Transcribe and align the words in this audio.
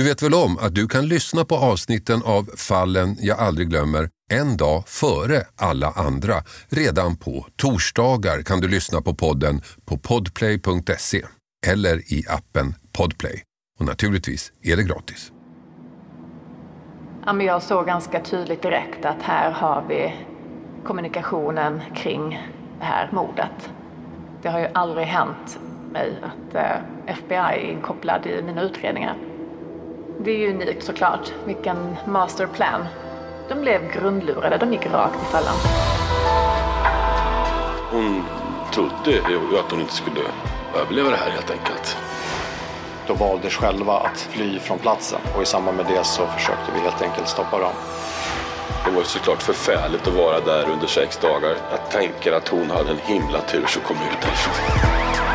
Du 0.00 0.04
vet 0.04 0.22
väl 0.22 0.34
om 0.34 0.58
att 0.58 0.74
du 0.74 0.88
kan 0.88 1.08
lyssna 1.08 1.44
på 1.44 1.56
avsnitten 1.56 2.22
av 2.24 2.50
Fallen 2.56 3.16
jag 3.20 3.38
aldrig 3.38 3.68
glömmer 3.68 4.08
en 4.32 4.56
dag 4.56 4.88
före 4.88 5.42
alla 5.56 5.90
andra. 5.90 6.34
Redan 6.68 7.16
på 7.16 7.46
torsdagar 7.56 8.42
kan 8.42 8.60
du 8.60 8.68
lyssna 8.68 9.00
på 9.00 9.14
podden 9.14 9.60
på 9.84 9.98
podplay.se 9.98 11.22
eller 11.66 12.12
i 12.12 12.24
appen 12.28 12.74
Podplay. 12.92 13.42
Och 13.78 13.86
naturligtvis 13.86 14.52
är 14.62 14.76
det 14.76 14.82
gratis. 14.82 15.32
Ja, 17.26 17.32
men 17.32 17.46
jag 17.46 17.62
såg 17.62 17.86
ganska 17.86 18.20
tydligt 18.20 18.62
direkt 18.62 19.04
att 19.04 19.22
här 19.22 19.50
har 19.50 19.84
vi 19.88 20.14
kommunikationen 20.84 21.80
kring 21.96 22.30
det 22.78 22.84
här 22.84 23.10
mordet. 23.12 23.70
Det 24.42 24.48
har 24.48 24.60
ju 24.60 24.68
aldrig 24.74 25.06
hänt 25.06 25.58
mig 25.92 26.18
att 26.22 26.54
eh, 26.54 27.14
FBI 27.16 27.34
är 27.34 27.70
inkopplad 27.70 28.26
i 28.26 28.42
mina 28.42 28.62
utredningar. 28.62 29.29
Det 30.24 30.30
är 30.30 30.36
ju 30.38 30.50
unikt 30.50 30.84
såklart. 30.84 31.32
Vilken 31.44 31.96
masterplan. 32.06 32.86
De 33.48 33.60
blev 33.60 33.92
grundlurade, 33.92 34.58
de 34.58 34.72
gick 34.72 34.86
rakt 34.86 35.22
i 35.22 35.32
fällan. 35.32 35.56
Hon 37.90 38.24
trodde 38.72 39.10
ju 39.10 39.58
att 39.58 39.70
hon 39.70 39.80
inte 39.80 39.92
skulle 39.92 40.20
överleva 40.74 41.10
det 41.10 41.16
här 41.16 41.30
helt 41.30 41.50
enkelt. 41.50 41.96
De 43.06 43.16
valde 43.16 43.50
själva 43.50 43.92
att 43.92 44.20
fly 44.20 44.58
från 44.58 44.78
platsen 44.78 45.20
och 45.36 45.42
i 45.42 45.46
samband 45.46 45.76
med 45.76 45.86
det 45.86 46.04
så 46.04 46.26
försökte 46.26 46.72
vi 46.74 46.80
helt 46.80 47.02
enkelt 47.02 47.28
stoppa 47.28 47.58
dem. 47.58 47.72
Det 48.84 48.90
var 48.90 48.98
ju 48.98 49.04
såklart 49.04 49.42
förfärligt 49.42 50.08
att 50.08 50.14
vara 50.14 50.40
där 50.40 50.68
under 50.70 50.86
sex 50.86 51.18
dagar. 51.18 51.56
Jag 51.70 51.90
tänker 51.90 52.32
att 52.32 52.48
hon 52.48 52.70
hade 52.70 52.90
en 52.90 52.98
himla 52.98 53.40
tur 53.40 53.66
som 53.66 53.82
kom 53.82 53.96
ut 53.96 54.20
därifrån. 54.22 55.29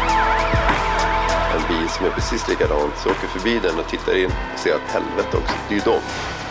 Som 1.97 2.05
är 2.05 2.09
precis 2.09 2.47
likadant 2.47 2.93
så 2.97 3.09
åker 3.09 3.27
förbi 3.27 3.59
den 3.59 3.79
och 3.79 3.87
tittar 3.87 4.17
in 4.17 4.31
och 4.53 4.59
ser 4.59 4.75
att 4.75 4.81
helvete 4.81 5.37
också, 5.37 5.55
det 5.67 5.75
är 5.75 5.79
ju 5.79 5.83
dem. 5.83 6.01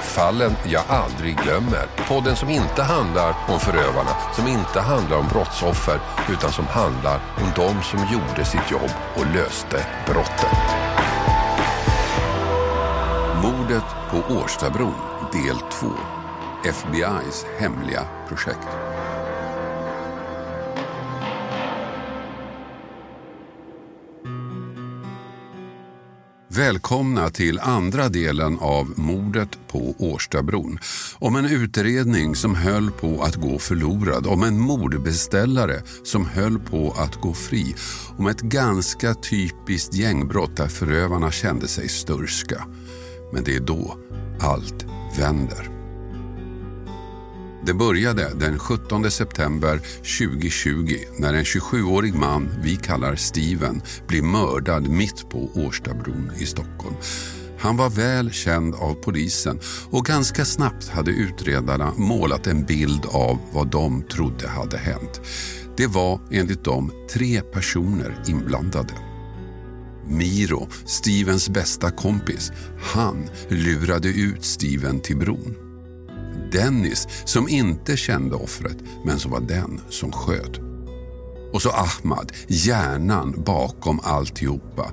Fallen 0.02 0.52
jag 0.64 0.82
aldrig 0.88 1.36
glömmer. 1.36 1.86
Podden 2.08 2.36
som 2.36 2.48
inte 2.48 2.82
handlar 2.82 3.34
om 3.48 3.60
förövarna, 3.60 4.10
som 4.32 4.46
inte 4.46 4.80
handlar 4.80 5.16
om 5.16 5.28
brottsoffer, 5.28 6.00
utan 6.32 6.52
som 6.52 6.66
handlar 6.66 7.14
om 7.14 7.50
de 7.56 7.82
som 7.82 7.98
gjorde 8.12 8.44
sitt 8.44 8.70
jobb 8.70 8.90
och 9.14 9.26
löste 9.34 9.86
brotten. 10.06 10.50
Mordet 13.42 13.88
på 14.10 14.34
Årstabron, 14.34 14.94
del 15.32 15.58
2. 15.58 15.86
FBI's 16.64 17.44
hemliga 17.58 18.02
projekt. 18.28 18.93
Välkomna 26.56 27.30
till 27.30 27.58
andra 27.58 28.08
delen 28.08 28.58
av 28.58 28.92
mordet 28.96 29.58
på 29.68 29.94
Årstabron. 29.98 30.78
Om 31.14 31.36
en 31.36 31.44
utredning 31.44 32.34
som 32.34 32.54
höll 32.54 32.90
på 32.90 33.22
att 33.22 33.34
gå 33.34 33.58
förlorad, 33.58 34.26
om 34.26 34.42
en 34.42 34.60
mordbeställare 34.60 35.82
som 36.04 36.26
höll 36.26 36.58
på 36.58 36.94
att 36.96 37.20
gå 37.20 37.32
fri, 37.34 37.74
om 38.18 38.26
ett 38.26 38.40
ganska 38.40 39.14
typiskt 39.14 39.94
gängbrott 39.94 40.56
där 40.56 40.68
förövarna 40.68 41.30
kände 41.30 41.68
sig 41.68 41.88
sturska. 41.88 42.66
Men 43.32 43.44
det 43.44 43.56
är 43.56 43.60
då 43.60 43.96
allt 44.40 44.86
vänder. 45.18 45.73
Det 47.66 47.74
började 47.74 48.30
den 48.34 48.58
17 48.58 49.10
september 49.10 49.80
2020 50.18 50.96
när 51.18 51.34
en 51.34 51.44
27-årig 51.44 52.14
man 52.14 52.48
vi 52.62 52.76
kallar 52.76 53.16
Steven 53.16 53.82
blir 54.08 54.22
mördad 54.22 54.88
mitt 54.88 55.30
på 55.30 55.50
Årstabron 55.54 56.30
i 56.38 56.46
Stockholm. 56.46 56.96
Han 57.58 57.76
var 57.76 57.90
väl 57.90 58.30
känd 58.30 58.74
av 58.74 58.94
polisen 58.94 59.60
och 59.90 60.04
ganska 60.04 60.44
snabbt 60.44 60.88
hade 60.88 61.10
utredarna 61.10 61.92
målat 61.96 62.46
en 62.46 62.64
bild 62.64 63.06
av 63.06 63.38
vad 63.52 63.70
de 63.70 64.02
trodde 64.02 64.48
hade 64.48 64.78
hänt. 64.78 65.20
Det 65.76 65.86
var 65.86 66.20
enligt 66.30 66.64
dem 66.64 66.92
tre 67.12 67.40
personer 67.40 68.22
inblandade. 68.26 68.94
Miro, 70.08 70.68
Stevens 70.84 71.48
bästa 71.48 71.90
kompis, 71.90 72.52
han 72.80 73.28
lurade 73.48 74.08
ut 74.08 74.44
Steven 74.44 75.00
till 75.00 75.16
bron. 75.16 75.63
Dennis 76.54 77.08
som 77.24 77.48
inte 77.48 77.96
kände 77.96 78.36
offret 78.36 78.76
men 79.04 79.18
som 79.18 79.30
var 79.30 79.40
den 79.40 79.80
som 79.90 80.12
sköt. 80.12 80.60
Och 81.52 81.62
så 81.62 81.70
Ahmad, 81.70 82.32
hjärnan 82.48 83.42
bakom 83.46 84.00
alltihopa. 84.02 84.92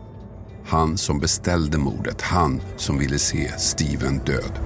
Han 0.66 0.98
som 0.98 1.20
beställde 1.20 1.78
mordet, 1.78 2.22
han 2.22 2.62
som 2.78 3.00
ville 3.00 3.20
se 3.20 3.52
Steven 3.58 4.18
död. 4.18 4.60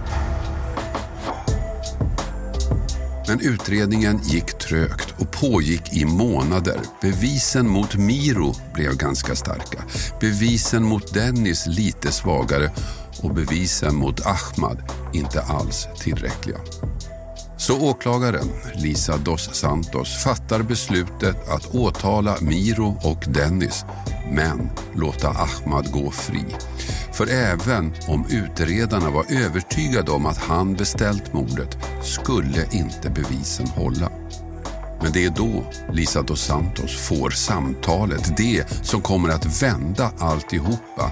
Men 3.27 3.39
utredningen 3.41 4.19
gick 4.23 4.57
trögt 4.57 5.13
och 5.17 5.31
pågick 5.31 5.94
i 5.94 6.06
månader. 6.06 6.79
Bevisen 7.01 7.69
mot 7.69 7.95
Miro 7.95 8.56
blev 8.73 8.97
ganska 8.97 9.35
starka. 9.35 9.83
Bevisen 10.19 10.83
mot 10.83 11.13
Dennis 11.13 11.67
lite 11.67 12.12
svagare 12.12 12.72
och 13.22 13.34
bevisen 13.34 13.96
mot 13.96 14.26
Ahmad 14.26 14.78
inte 15.14 15.42
alls 15.42 15.88
tillräckliga. 16.00 16.58
Så 17.58 17.90
åklagaren 17.90 18.52
Lisa 18.76 19.18
dos 19.18 19.50
Santos 19.53 20.24
fattar 20.24 20.62
beslutet 20.62 21.50
att 21.50 21.75
åtala 21.75 22.38
Miro 22.42 22.98
och 23.04 23.24
Dennis 23.28 23.86
men 24.31 24.70
låta 24.96 25.30
Ahmad 25.30 25.92
gå 25.92 26.12
fri. 26.12 26.46
För 27.14 27.28
även 27.28 27.94
om 28.08 28.25
utredarna 28.30 29.09
var 29.09 29.25
övertygade 29.46 30.12
om 30.12 30.25
att 30.25 30.38
han 30.38 30.74
beställt 30.74 31.34
mordet 31.34 31.78
skulle 32.04 32.68
inte 32.72 33.09
bevisen 33.09 33.68
hålla. 33.68 34.25
Men 35.06 35.14
det 35.14 35.26
är 35.26 35.30
då 35.30 35.64
Lisa 35.94 36.22
dos 36.22 36.42
Santos 36.42 37.08
får 37.08 37.30
samtalet, 37.30 38.38
det 38.38 38.70
som 38.70 39.02
kommer 39.02 39.30
att 39.30 39.64
vända 39.64 40.12
alltihopa. 40.20 41.12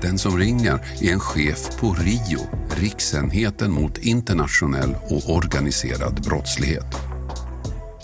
Den 0.00 0.18
som 0.18 0.38
ringer 0.38 0.78
är 1.00 1.12
en 1.12 1.20
chef 1.20 1.80
på 1.80 1.94
RIO, 1.98 2.40
Riksenheten 2.76 3.70
mot 3.72 3.98
internationell 3.98 4.94
och 5.10 5.34
organiserad 5.36 6.22
brottslighet. 6.22 6.86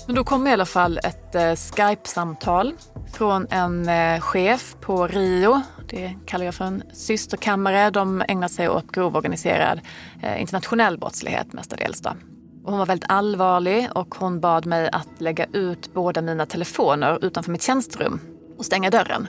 Men 0.07 0.15
då 0.15 0.25
kom 0.25 0.47
i 0.47 0.53
alla 0.53 0.67
fall 0.67 0.99
ett 0.99 1.35
eh, 1.35 1.55
Skype-samtal 1.55 2.75
från 3.13 3.47
en 3.51 3.89
eh, 3.89 4.21
chef 4.21 4.77
på 4.81 5.07
RIO. 5.07 5.61
Det 5.89 6.15
kallar 6.27 6.45
jag 6.45 6.55
för 6.55 6.65
en 6.65 6.83
systerkammare. 6.93 7.91
De 7.91 8.23
ägnar 8.29 8.49
sig 8.49 8.69
åt 8.69 8.93
grovorganiserad 8.93 9.81
eh, 10.23 10.41
internationell 10.41 10.99
brottslighet 10.99 11.53
mestadels. 11.53 12.01
Då. 12.01 12.11
Och 12.69 12.73
hon 12.73 12.79
var 12.79 12.87
väldigt 12.87 13.11
allvarlig 13.11 13.89
och 13.95 14.15
hon 14.15 14.41
bad 14.41 14.67
mig 14.67 14.89
att 14.93 15.09
lägga 15.19 15.47
ut 15.53 15.95
båda 15.95 16.23
mina 16.23 16.47
telefoner 16.47 17.25
utanför 17.25 17.53
mitt 17.53 17.63
tjänsterum 17.63 18.21
och 18.59 18.65
stänga 18.65 18.91
dörren. 18.91 19.27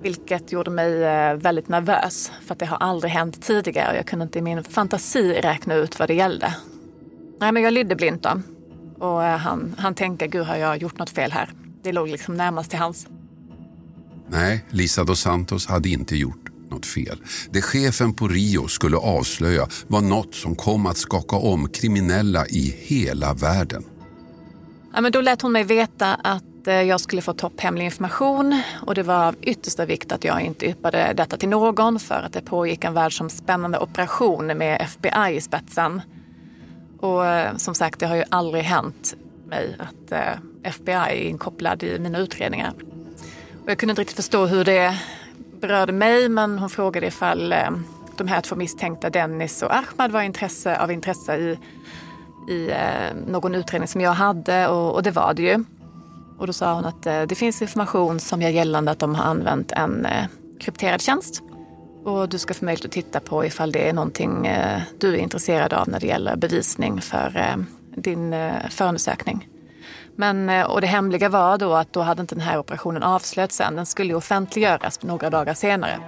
Vilket 0.00 0.52
gjorde 0.52 0.70
mig 0.70 1.04
eh, 1.04 1.34
väldigt 1.34 1.68
nervös 1.68 2.32
för 2.46 2.52
att 2.52 2.58
det 2.58 2.66
har 2.66 2.76
aldrig 2.76 3.12
hänt 3.12 3.42
tidigare 3.42 3.90
och 3.90 3.96
jag 3.96 4.06
kunde 4.06 4.22
inte 4.22 4.38
i 4.38 4.42
min 4.42 4.64
fantasi 4.64 5.32
räkna 5.32 5.74
ut 5.74 5.98
vad 5.98 6.08
det 6.08 6.14
gällde. 6.14 6.54
Nej, 7.40 7.52
men 7.52 7.62
jag 7.62 7.72
lydde 7.72 7.96
blint 7.96 8.22
då. 8.22 8.40
Och 9.06 9.24
eh, 9.24 9.36
han, 9.36 9.74
han 9.78 9.94
tänkte, 9.94 10.26
gud 10.26 10.46
har 10.46 10.56
jag 10.56 10.76
gjort 10.76 10.98
något 10.98 11.10
fel 11.10 11.32
här? 11.32 11.50
Det 11.82 11.92
låg 11.92 12.08
liksom 12.08 12.36
närmast 12.36 12.70
till 12.70 12.78
hans. 12.78 13.06
Nej, 14.28 14.64
Lisa 14.70 15.04
dos 15.04 15.20
Santos 15.20 15.66
hade 15.66 15.88
inte 15.88 16.16
gjort 16.16 16.41
något 16.72 16.86
fel. 16.86 17.18
Det 17.50 17.62
chefen 17.62 18.14
på 18.14 18.28
Rio 18.28 18.68
skulle 18.68 18.96
avslöja 18.96 19.68
var 19.86 20.00
något 20.00 20.34
som 20.34 20.54
kom 20.56 20.86
att 20.86 20.96
skaka 20.96 21.36
om 21.36 21.68
kriminella 21.68 22.46
i 22.46 22.76
hela 22.78 23.34
världen. 23.34 23.84
Ja, 24.94 25.00
men 25.00 25.12
då 25.12 25.20
lät 25.20 25.42
hon 25.42 25.52
mig 25.52 25.64
veta 25.64 26.14
att 26.14 26.66
eh, 26.66 26.74
jag 26.74 27.00
skulle 27.00 27.22
få 27.22 27.32
topphemlig 27.32 27.84
information 27.84 28.62
och 28.86 28.94
det 28.94 29.02
var 29.02 29.26
av 29.28 29.36
yttersta 29.42 29.86
vikt 29.86 30.12
att 30.12 30.24
jag 30.24 30.40
inte 30.40 30.66
yppade 30.66 31.12
detta 31.16 31.36
till 31.36 31.48
någon 31.48 32.00
för 32.00 32.22
att 32.22 32.32
det 32.32 32.40
pågick 32.40 32.84
en 32.84 32.94
världsomspännande 32.94 33.78
operation 33.78 34.46
med 34.46 34.80
FBI 34.80 35.36
i 35.36 35.40
spetsen. 35.40 36.00
Och 37.00 37.26
eh, 37.26 37.56
som 37.56 37.74
sagt, 37.74 38.00
det 38.00 38.06
har 38.06 38.16
ju 38.16 38.24
aldrig 38.28 38.64
hänt 38.64 39.14
mig 39.46 39.76
att 39.78 40.12
eh, 40.12 40.20
FBI 40.62 40.92
är 40.92 41.28
inkopplad 41.28 41.82
i 41.82 41.98
mina 41.98 42.18
utredningar. 42.18 42.74
Och 43.64 43.70
jag 43.70 43.78
kunde 43.78 43.90
inte 43.90 44.02
riktigt 44.02 44.16
förstå 44.16 44.46
hur 44.46 44.64
det 44.64 44.98
berörde 45.62 45.92
mig 45.92 46.28
men 46.28 46.58
hon 46.58 46.70
frågade 46.70 47.06
ifall 47.06 47.52
eh, 47.52 47.70
de 48.16 48.28
här 48.28 48.40
två 48.40 48.56
misstänkta 48.56 49.10
Dennis 49.10 49.62
och 49.62 49.74
Ahmad 49.74 50.12
var 50.12 50.22
intresse, 50.22 50.78
av 50.78 50.92
intresse 50.92 51.36
i 51.36 51.58
i 52.48 52.70
eh, 52.70 53.14
någon 53.26 53.54
utredning 53.54 53.88
som 53.88 54.00
jag 54.00 54.12
hade 54.12 54.68
och, 54.68 54.94
och, 54.94 55.02
det 55.02 55.10
var 55.10 55.34
det 55.34 55.42
ju. 55.42 55.64
Och 56.38 56.46
då 56.46 56.52
sa 56.52 56.74
hon 56.74 56.84
att 56.84 57.06
eh, 57.06 57.22
det 57.22 57.34
finns 57.34 57.62
information 57.62 58.20
som 58.20 58.42
gör 58.42 58.50
gällande 58.50 58.90
att 58.90 58.98
de 58.98 59.14
har 59.14 59.24
använt 59.24 59.72
en 59.72 60.06
krypterad 60.60 61.00
tjänst. 61.00 61.42
Och 62.04 62.28
du 62.28 62.38
ska 62.38 62.54
få 62.54 62.64
möjlighet 62.64 62.84
att 62.84 62.92
titta 62.92 63.20
på 63.20 63.44
ifall 63.44 63.72
det 63.72 63.88
är 63.88 63.92
någonting 63.92 64.50
du 64.98 65.14
är 65.14 65.18
intresserad 65.18 65.72
av 65.72 65.88
när 65.88 66.00
det 66.00 66.06
gäller 66.06 66.36
bevisning 66.36 67.00
för 67.00 67.56
din 67.96 68.34
förundersökning. 68.70 69.48
Men, 70.16 70.48
eh, 70.48 70.64
och 70.64 70.80
det 70.80 70.86
hemliga 70.86 71.28
var 71.28 71.58
då 71.58 71.74
att 71.74 71.92
då 71.92 72.00
hade 72.00 72.20
inte 72.20 72.34
den 72.34 72.44
här 72.44 72.58
operationen 72.58 73.02
avslöjats 73.02 73.60
än. 73.60 73.76
Den 73.76 73.86
skulle 73.86 74.14
offentliggöras 74.14 75.02
några 75.02 75.30
dagar 75.30 75.54
senare. 75.54 75.98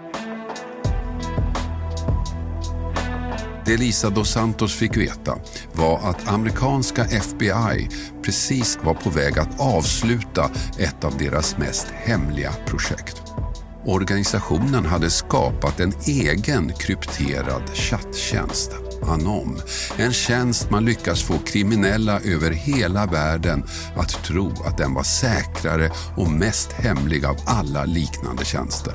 Det 3.66 3.76
Lisa 3.76 4.10
dos 4.10 4.30
Santos 4.30 4.74
fick 4.74 4.96
veta 4.96 5.38
var 5.72 5.98
att 5.98 6.28
amerikanska 6.28 7.04
FBI 7.04 7.88
precis 8.22 8.78
var 8.82 8.94
på 8.94 9.10
väg 9.10 9.38
att 9.38 9.60
avsluta 9.60 10.50
ett 10.78 11.04
av 11.04 11.18
deras 11.18 11.58
mest 11.58 11.86
hemliga 11.90 12.52
projekt. 12.66 13.22
Organisationen 13.86 14.86
hade 14.86 15.10
skapat 15.10 15.80
en 15.80 15.92
egen 16.06 16.72
krypterad 16.72 17.62
chatttjänst, 17.74 18.72
Anom. 19.08 19.56
En 19.96 20.12
tjänst 20.12 20.70
man 20.70 20.84
lyckas 20.84 21.22
få 21.22 21.38
kriminella 21.38 22.20
över 22.20 22.50
hela 22.50 23.06
världen 23.06 23.64
att 23.96 24.24
tro 24.24 24.52
att 24.64 24.78
den 24.78 24.94
var 24.94 25.02
säkrare 25.02 25.90
och 26.16 26.30
mest 26.30 26.72
hemlig 26.72 27.24
av 27.24 27.36
alla 27.46 27.84
liknande 27.84 28.44
tjänster. 28.44 28.94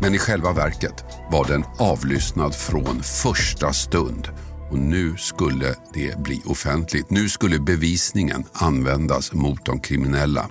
Men 0.00 0.14
i 0.14 0.18
själva 0.18 0.52
verket 0.52 1.04
var 1.30 1.44
den 1.48 1.64
avlyssnad 1.78 2.54
från 2.54 3.02
första 3.02 3.72
stund. 3.72 4.28
Och 4.70 4.78
nu 4.78 5.16
skulle 5.16 5.74
det 5.94 6.18
bli 6.18 6.42
offentligt. 6.44 7.10
Nu 7.10 7.28
skulle 7.28 7.58
bevisningen 7.58 8.44
användas 8.52 9.32
mot 9.32 9.66
de 9.66 9.80
kriminella. 9.80 10.48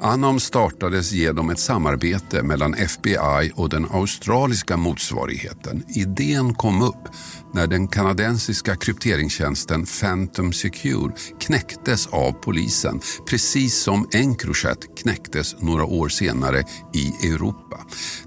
Anom 0.00 0.40
startades 0.40 1.12
genom 1.12 1.50
ett 1.50 1.58
samarbete 1.58 2.42
mellan 2.42 2.74
FBI 2.74 3.52
och 3.54 3.68
den 3.68 3.86
australiska 3.90 4.76
motsvarigheten. 4.76 5.84
Idén 5.88 6.54
kom 6.54 6.82
upp 6.82 7.08
när 7.54 7.66
den 7.66 7.88
kanadensiska 7.88 8.76
krypteringstjänsten 8.76 9.86
Phantom 10.00 10.52
Secure 10.52 11.12
knäcktes 11.40 12.06
av 12.06 12.32
polisen 12.32 13.00
precis 13.30 13.74
som 13.74 14.08
Encrochat 14.12 14.78
knäcktes 15.02 15.56
några 15.60 15.84
år 15.84 16.08
senare 16.08 16.64
i 16.94 17.28
Europa. 17.32 17.80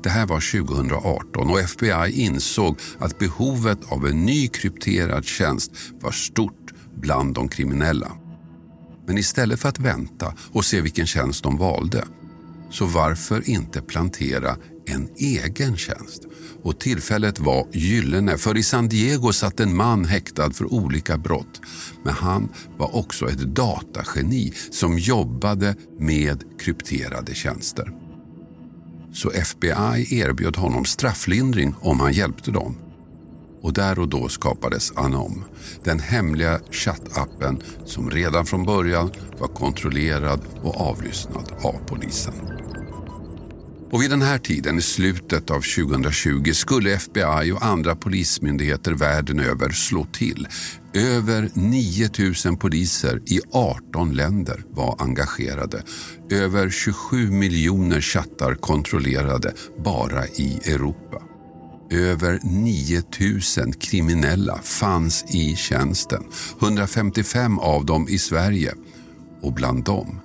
Det 0.03 0.09
här 0.09 0.25
var 0.25 0.65
2018 0.65 1.49
och 1.49 1.59
FBI 1.59 2.11
insåg 2.21 2.79
att 2.99 3.19
behovet 3.19 3.79
av 3.91 4.07
en 4.07 4.25
ny 4.25 4.47
krypterad 4.47 5.25
tjänst 5.25 5.71
var 6.01 6.11
stort 6.11 6.71
bland 7.01 7.33
de 7.33 7.49
kriminella. 7.49 8.20
Men 9.07 9.17
istället 9.17 9.59
för 9.59 9.69
att 9.69 9.79
vänta 9.79 10.33
och 10.51 10.65
se 10.65 10.81
vilken 10.81 11.07
tjänst 11.07 11.43
de 11.43 11.57
valde, 11.57 12.05
så 12.69 12.85
varför 12.85 13.49
inte 13.49 13.81
plantera 13.81 14.57
en 14.85 15.09
egen 15.17 15.77
tjänst? 15.77 16.23
Och 16.63 16.79
tillfället 16.79 17.39
var 17.39 17.67
gyllene, 17.71 18.37
för 18.37 18.57
i 18.57 18.63
San 18.63 18.87
Diego 18.87 19.33
satt 19.33 19.59
en 19.59 19.75
man 19.75 20.05
häktad 20.05 20.51
för 20.51 20.73
olika 20.73 21.17
brott. 21.17 21.61
Men 22.03 22.13
han 22.13 22.49
var 22.77 22.95
också 22.95 23.29
ett 23.29 23.39
datageni 23.39 24.53
som 24.71 24.99
jobbade 24.99 25.75
med 25.99 26.43
krypterade 26.59 27.35
tjänster. 27.35 27.91
Så 29.13 29.31
FBI 29.31 30.19
erbjöd 30.19 30.55
honom 30.55 30.85
strafflindring 30.85 31.75
om 31.79 31.99
han 31.99 32.13
hjälpte 32.13 32.51
dem. 32.51 32.90
Och 33.61 33.73
där 33.73 33.99
och 33.99 34.09
då 34.09 34.29
skapades 34.29 34.91
Anom, 34.95 35.43
den 35.83 35.99
hemliga 35.99 36.59
chattappen 36.71 37.61
som 37.85 38.09
redan 38.09 38.45
från 38.45 38.65
början 38.65 39.11
var 39.39 39.47
kontrollerad 39.47 40.41
och 40.63 40.81
avlyssnad 40.81 41.51
av 41.63 41.75
polisen. 41.87 42.33
Och 43.91 44.01
vid 44.01 44.09
den 44.09 44.21
här 44.21 44.37
tiden, 44.37 44.77
i 44.77 44.81
slutet 44.81 45.51
av 45.51 45.61
2020, 45.61 46.51
skulle 46.53 46.93
FBI 46.93 47.51
och 47.51 47.65
andra 47.65 47.95
polismyndigheter 47.95 48.93
världen 48.93 49.39
över 49.39 49.69
slå 49.69 50.05
till. 50.05 50.47
Över 50.93 51.49
9 51.53 52.09
000 52.45 52.57
poliser 52.57 53.21
i 53.25 53.41
18 53.51 54.13
länder 54.13 54.63
var 54.69 54.95
engagerade. 54.99 55.83
Över 56.29 56.69
27 56.69 57.31
miljoner 57.31 58.01
chattar 58.01 58.55
kontrollerade 58.55 59.53
bara 59.83 60.27
i 60.27 60.59
Europa. 60.65 61.30
Över 61.91 62.39
9 62.43 63.03
000 63.57 63.73
kriminella 63.73 64.57
fanns 64.61 65.25
i 65.27 65.55
tjänsten. 65.55 66.23
155 66.59 67.59
av 67.59 67.85
dem 67.85 68.07
i 68.09 68.17
Sverige. 68.17 68.73
Och 69.41 69.53
bland 69.53 69.83
dem 69.83 70.19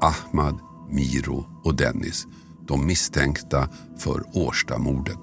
Ahmad, 0.00 0.58
Miro 0.90 1.46
och 1.64 1.76
Dennis. 1.76 2.26
De 2.68 2.86
misstänkta 2.86 3.68
för 3.98 4.22
Årstamordet. 4.36 5.18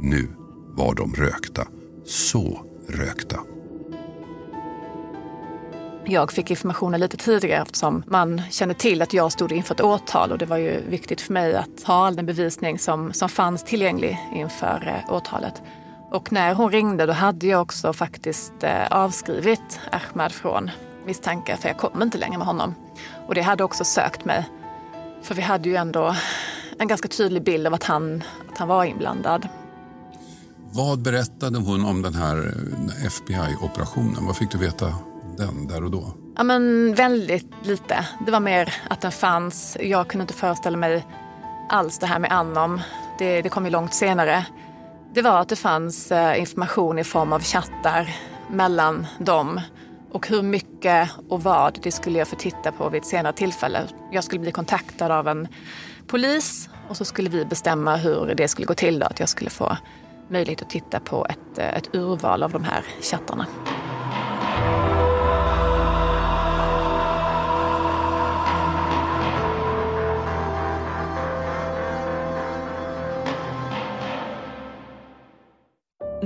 Nu 0.00 0.28
var 0.76 0.94
de 0.94 1.14
rökta. 1.14 1.66
Så 2.06 2.66
rökta. 2.88 3.40
Jag 6.10 6.32
fick 6.32 6.50
informationen 6.50 7.00
lite 7.00 7.16
tidigare 7.16 7.62
eftersom 7.62 8.02
man 8.06 8.42
kände 8.50 8.74
till 8.74 9.02
att 9.02 9.12
jag 9.12 9.32
stod 9.32 9.52
inför 9.52 9.74
ett 9.74 9.80
åtal 9.80 10.32
och 10.32 10.38
det 10.38 10.46
var 10.46 10.56
ju 10.56 10.80
viktigt 10.88 11.20
för 11.20 11.32
mig 11.32 11.54
att 11.54 11.82
ha 11.84 12.06
all 12.06 12.16
den 12.16 12.26
bevisning 12.26 12.78
som, 12.78 13.12
som 13.12 13.28
fanns 13.28 13.64
tillgänglig 13.64 14.18
inför 14.34 15.02
eh, 15.08 15.14
åtalet. 15.14 15.62
Och 16.10 16.32
när 16.32 16.54
hon 16.54 16.72
ringde 16.72 17.06
då 17.06 17.12
hade 17.12 17.46
jag 17.46 17.62
också 17.62 17.92
faktiskt 17.92 18.52
eh, 18.60 18.86
avskrivit 18.90 19.80
Ahmad 19.92 20.32
från 20.32 20.70
misstankar 21.06 21.56
för 21.56 21.68
jag 21.68 21.78
kom 21.78 22.02
inte 22.02 22.18
längre 22.18 22.38
med 22.38 22.46
honom. 22.46 22.74
Och 23.26 23.34
det 23.34 23.42
hade 23.42 23.64
också 23.64 23.84
sökt 23.84 24.24
mig. 24.24 24.48
För 25.22 25.34
vi 25.34 25.42
hade 25.42 25.68
ju 25.68 25.76
ändå 25.76 26.16
en 26.78 26.88
ganska 26.88 27.08
tydlig 27.08 27.44
bild 27.44 27.66
av 27.66 27.74
att 27.74 27.84
han, 27.84 28.24
att 28.52 28.58
han 28.58 28.68
var 28.68 28.84
inblandad. 28.84 29.48
Vad 30.72 31.02
berättade 31.02 31.58
hon 31.58 31.84
om 31.84 32.02
den 32.02 32.14
här 32.14 32.36
eh, 32.36 33.06
FBI-operationen? 33.06 34.26
Vad 34.26 34.36
fick 34.36 34.50
du 34.50 34.58
veta 34.58 34.94
den 35.40 35.66
där 35.66 35.84
och 35.84 35.90
då? 35.90 36.14
Ja, 36.36 36.42
men 36.42 36.94
väldigt 36.94 37.46
lite. 37.62 38.06
Det 38.26 38.32
var 38.32 38.40
mer 38.40 38.74
att 38.88 39.00
den 39.00 39.12
fanns. 39.12 39.76
Jag 39.80 40.08
kunde 40.08 40.22
inte 40.22 40.34
föreställa 40.34 40.76
mig 40.76 41.06
alls 41.68 41.98
det 41.98 42.06
här 42.06 42.18
med 42.18 42.32
Anom. 42.32 42.80
Det, 43.18 43.42
det 43.42 43.48
kom 43.48 43.64
ju 43.64 43.70
långt 43.70 43.94
senare. 43.94 44.46
Det 45.14 45.22
var 45.22 45.40
att 45.40 45.48
det 45.48 45.56
fanns 45.56 46.12
eh, 46.12 46.40
information 46.40 46.98
i 46.98 47.04
form 47.04 47.32
av 47.32 47.42
chattar 47.42 48.16
mellan 48.50 49.06
dem. 49.18 49.60
Och 50.12 50.28
hur 50.28 50.42
mycket 50.42 51.10
och 51.28 51.42
vad, 51.42 51.78
det 51.82 51.92
skulle 51.92 52.18
jag 52.18 52.28
få 52.28 52.36
titta 52.36 52.72
på 52.72 52.88
vid 52.88 53.00
ett 53.00 53.06
senare 53.06 53.32
tillfälle. 53.32 53.82
Jag 54.10 54.24
skulle 54.24 54.40
bli 54.40 54.52
kontaktad 54.52 55.10
av 55.10 55.28
en 55.28 55.48
polis 56.06 56.68
och 56.88 56.96
så 56.96 57.04
skulle 57.04 57.30
vi 57.30 57.44
bestämma 57.44 57.96
hur 57.96 58.34
det 58.34 58.48
skulle 58.48 58.66
gå 58.66 58.74
till. 58.74 58.98
Då, 58.98 59.06
att 59.06 59.20
jag 59.20 59.28
skulle 59.28 59.50
få 59.50 59.76
möjlighet 60.28 60.62
att 60.62 60.70
titta 60.70 61.00
på 61.00 61.26
ett, 61.26 61.58
eh, 61.58 61.76
ett 61.76 61.94
urval 61.94 62.42
av 62.42 62.52
de 62.52 62.64
här 62.64 62.84
chattarna. 63.02 63.46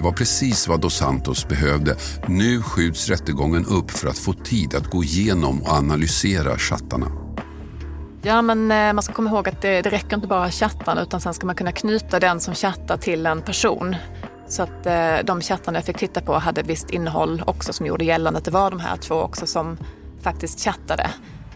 Det 0.00 0.04
var 0.04 0.12
precis 0.12 0.68
vad 0.68 0.80
Dos 0.80 0.94
Santos 0.94 1.48
behövde. 1.48 1.96
Nu 2.26 2.62
skjuts 2.62 3.08
rättegången 3.08 3.66
upp 3.66 3.90
för 3.90 4.08
att 4.08 4.18
få 4.18 4.32
tid 4.32 4.74
att 4.74 4.90
gå 4.90 5.04
igenom 5.04 5.62
och 5.62 5.68
analysera 5.68 6.58
chattarna. 6.58 7.06
Ja, 8.22 8.42
men 8.42 8.70
eh, 8.70 8.92
man 8.92 9.02
ska 9.02 9.12
komma 9.12 9.30
ihåg 9.30 9.48
att 9.48 9.62
det, 9.62 9.82
det 9.82 9.90
räcker 9.90 10.16
inte 10.16 10.28
bara 10.28 10.50
chattarna 10.50 11.02
utan 11.02 11.20
sen 11.20 11.34
ska 11.34 11.46
man 11.46 11.54
kunna 11.54 11.72
knyta 11.72 12.20
den 12.20 12.40
som 12.40 12.54
chattar 12.54 12.96
till 12.96 13.26
en 13.26 13.42
person. 13.42 13.96
Så 14.48 14.62
att 14.62 14.86
eh, 14.86 15.16
de 15.24 15.40
chattarna 15.40 15.78
jag 15.78 15.84
fick 15.84 15.98
titta 15.98 16.20
på 16.20 16.38
hade 16.38 16.62
visst 16.62 16.90
innehåll 16.90 17.42
också 17.46 17.72
som 17.72 17.86
gjorde 17.86 18.04
gällande 18.04 18.38
att 18.38 18.44
det 18.44 18.50
var 18.50 18.70
de 18.70 18.80
här 18.80 18.96
två 18.96 19.14
också 19.14 19.46
som 19.46 19.76
faktiskt 20.22 20.60
chattade. 20.60 21.10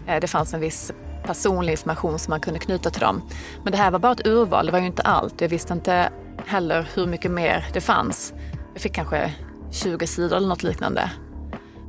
Eh, 0.07 0.21
det 0.21 0.27
fanns 0.27 0.55
en 0.55 0.61
viss 0.61 0.93
personlig 1.27 1.73
information 1.73 2.19
som 2.19 2.31
man 2.31 2.41
kunde 2.41 2.59
knyta 2.59 2.91
till 2.91 3.01
dem. 3.01 3.23
Men 3.63 3.73
det 3.73 3.79
här 3.79 3.91
var 3.91 3.99
bara 3.99 4.13
ett 4.13 4.27
urval, 4.27 4.67
det 4.67 4.73
var 4.73 4.79
ju 4.79 4.87
inte 4.87 5.03
allt. 5.03 5.41
Jag 5.41 5.49
visste 5.49 5.73
inte 5.73 6.11
heller 6.47 6.89
hur 6.95 7.07
mycket 7.07 7.31
mer 7.31 7.67
det 7.73 7.81
fanns. 7.81 8.35
Jag 8.73 8.83
fick 8.83 8.95
kanske 8.95 9.33
20 9.71 10.07
sidor 10.07 10.37
eller 10.37 10.49
något 10.49 10.63
liknande. 10.63 11.11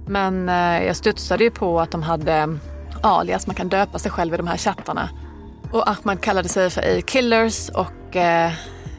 Men 0.07 0.49
eh, 0.49 0.85
jag 0.85 0.95
studsade 0.95 1.43
ju 1.43 1.51
på 1.51 1.79
att 1.79 1.91
de 1.91 2.03
hade 2.03 2.57
alias, 3.01 3.47
man 3.47 3.55
kan 3.55 3.69
döpa 3.69 3.99
sig 3.99 4.11
själv 4.11 4.33
i 4.33 4.37
de 4.37 4.47
här 4.47 4.57
chattarna. 4.57 5.09
Och 5.71 5.89
Ahmad 5.89 6.21
kallade 6.21 6.49
sig 6.49 6.69
för 6.69 6.81
A-Killers 6.81 7.69
och 7.69 8.15
eh, 8.15 8.51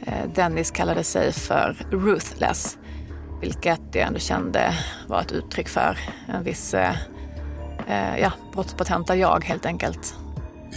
eh 0.07 0.29
Dennis 0.35 0.71
kallade 0.71 1.05
sig 1.05 1.33
för 1.33 1.77
Ruthless. 1.91 2.79
Vilket 3.41 3.81
jag 3.93 4.07
ändå 4.07 4.19
kände 4.19 4.75
var 5.07 5.21
ett 5.21 5.33
uttryck 5.33 5.69
för 5.69 5.99
en 6.27 6.45
viss 6.45 6.75
eh, 6.75 6.95
eh 7.89 8.19
ja, 8.19 8.33
brottspotenta 8.53 9.17
jag 9.17 9.45
helt 9.45 9.67
enkelt. 9.67 10.15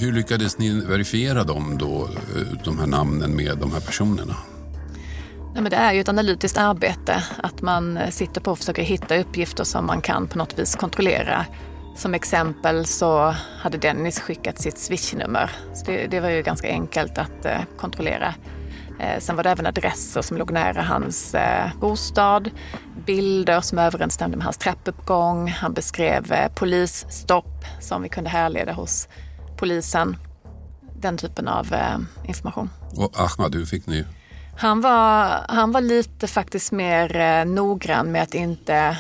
Hur 0.02 0.12
lyckades 0.12 0.58
ni 0.58 0.86
verifiera 0.86 1.44
dem 1.44 1.78
då, 1.78 2.02
eh, 2.02 2.64
de 2.64 2.80
här 2.80 2.88
namnen 2.88 3.36
med 3.36 3.58
de 3.58 3.72
här 3.74 3.80
personerna? 3.80 4.36
Nej, 5.54 5.64
men 5.64 5.70
det 5.70 5.76
är 5.76 5.94
ju 5.94 6.02
ett 6.02 6.10
analytiskt 6.10 6.58
arbete, 6.58 7.24
att 7.44 7.62
man 7.62 7.98
eh, 7.98 8.10
sitter 8.10 8.42
på 8.42 8.52
och 8.52 8.58
försöker 8.58 8.84
hitta 8.84 9.18
uppgifter 9.18 9.64
som 9.64 9.86
man 9.86 10.02
kan 10.02 10.28
på 10.28 10.38
något 10.38 10.60
vis 10.60 10.76
kontrollera. 10.76 11.46
Som 11.96 12.14
exempel 12.14 12.86
så 12.86 13.36
hade 13.60 13.78
Dennis 13.78 14.20
skickat 14.20 14.62
sitt 14.62 14.78
swishnummer. 14.78 15.52
Så 15.74 15.86
det, 15.86 16.08
det 16.08 16.20
var 16.20 16.30
ju 16.30 16.42
ganska 16.42 16.68
enkelt 16.68 17.18
att 17.18 17.46
eh, 17.46 17.60
kontrollera. 17.78 18.34
Eh, 19.00 19.20
sen 19.20 19.36
var 19.36 19.44
det 19.44 19.50
även 19.50 19.66
adresser 19.66 20.22
som 20.22 20.38
låg 20.38 20.52
nära 20.52 20.82
hans 20.82 21.36
eh, 21.36 21.70
bostad, 21.80 22.50
bilder 23.06 23.62
som 23.62 23.80
överensstämde 23.80 24.38
med 24.38 24.44
hans 24.44 24.58
trappuppgång. 24.58 25.48
Han 25.48 25.74
beskrev 25.74 26.32
eh, 26.32 26.52
polisstopp 26.56 27.66
som 27.80 28.02
vi 28.02 28.10
kunde 28.10 28.30
härleda 28.30 28.74
hos 28.74 29.08
polisen. 29.60 30.18
Den 31.02 31.18
typen 31.18 31.48
av 31.48 31.74
eh, 31.74 31.98
information. 32.28 32.70
Och 32.96 33.20
Ahmad, 33.20 33.56
hur 33.56 33.66
fick 33.66 33.88
ni? 33.88 34.06
Han 34.58 34.82
var, 34.82 35.46
han 35.50 35.72
var 35.72 35.82
lite 35.82 36.28
faktiskt 36.28 36.72
mer 36.72 37.16
eh, 37.16 37.46
noggrann 37.46 38.12
med 38.12 38.24
att 38.24 38.34
inte 38.34 38.98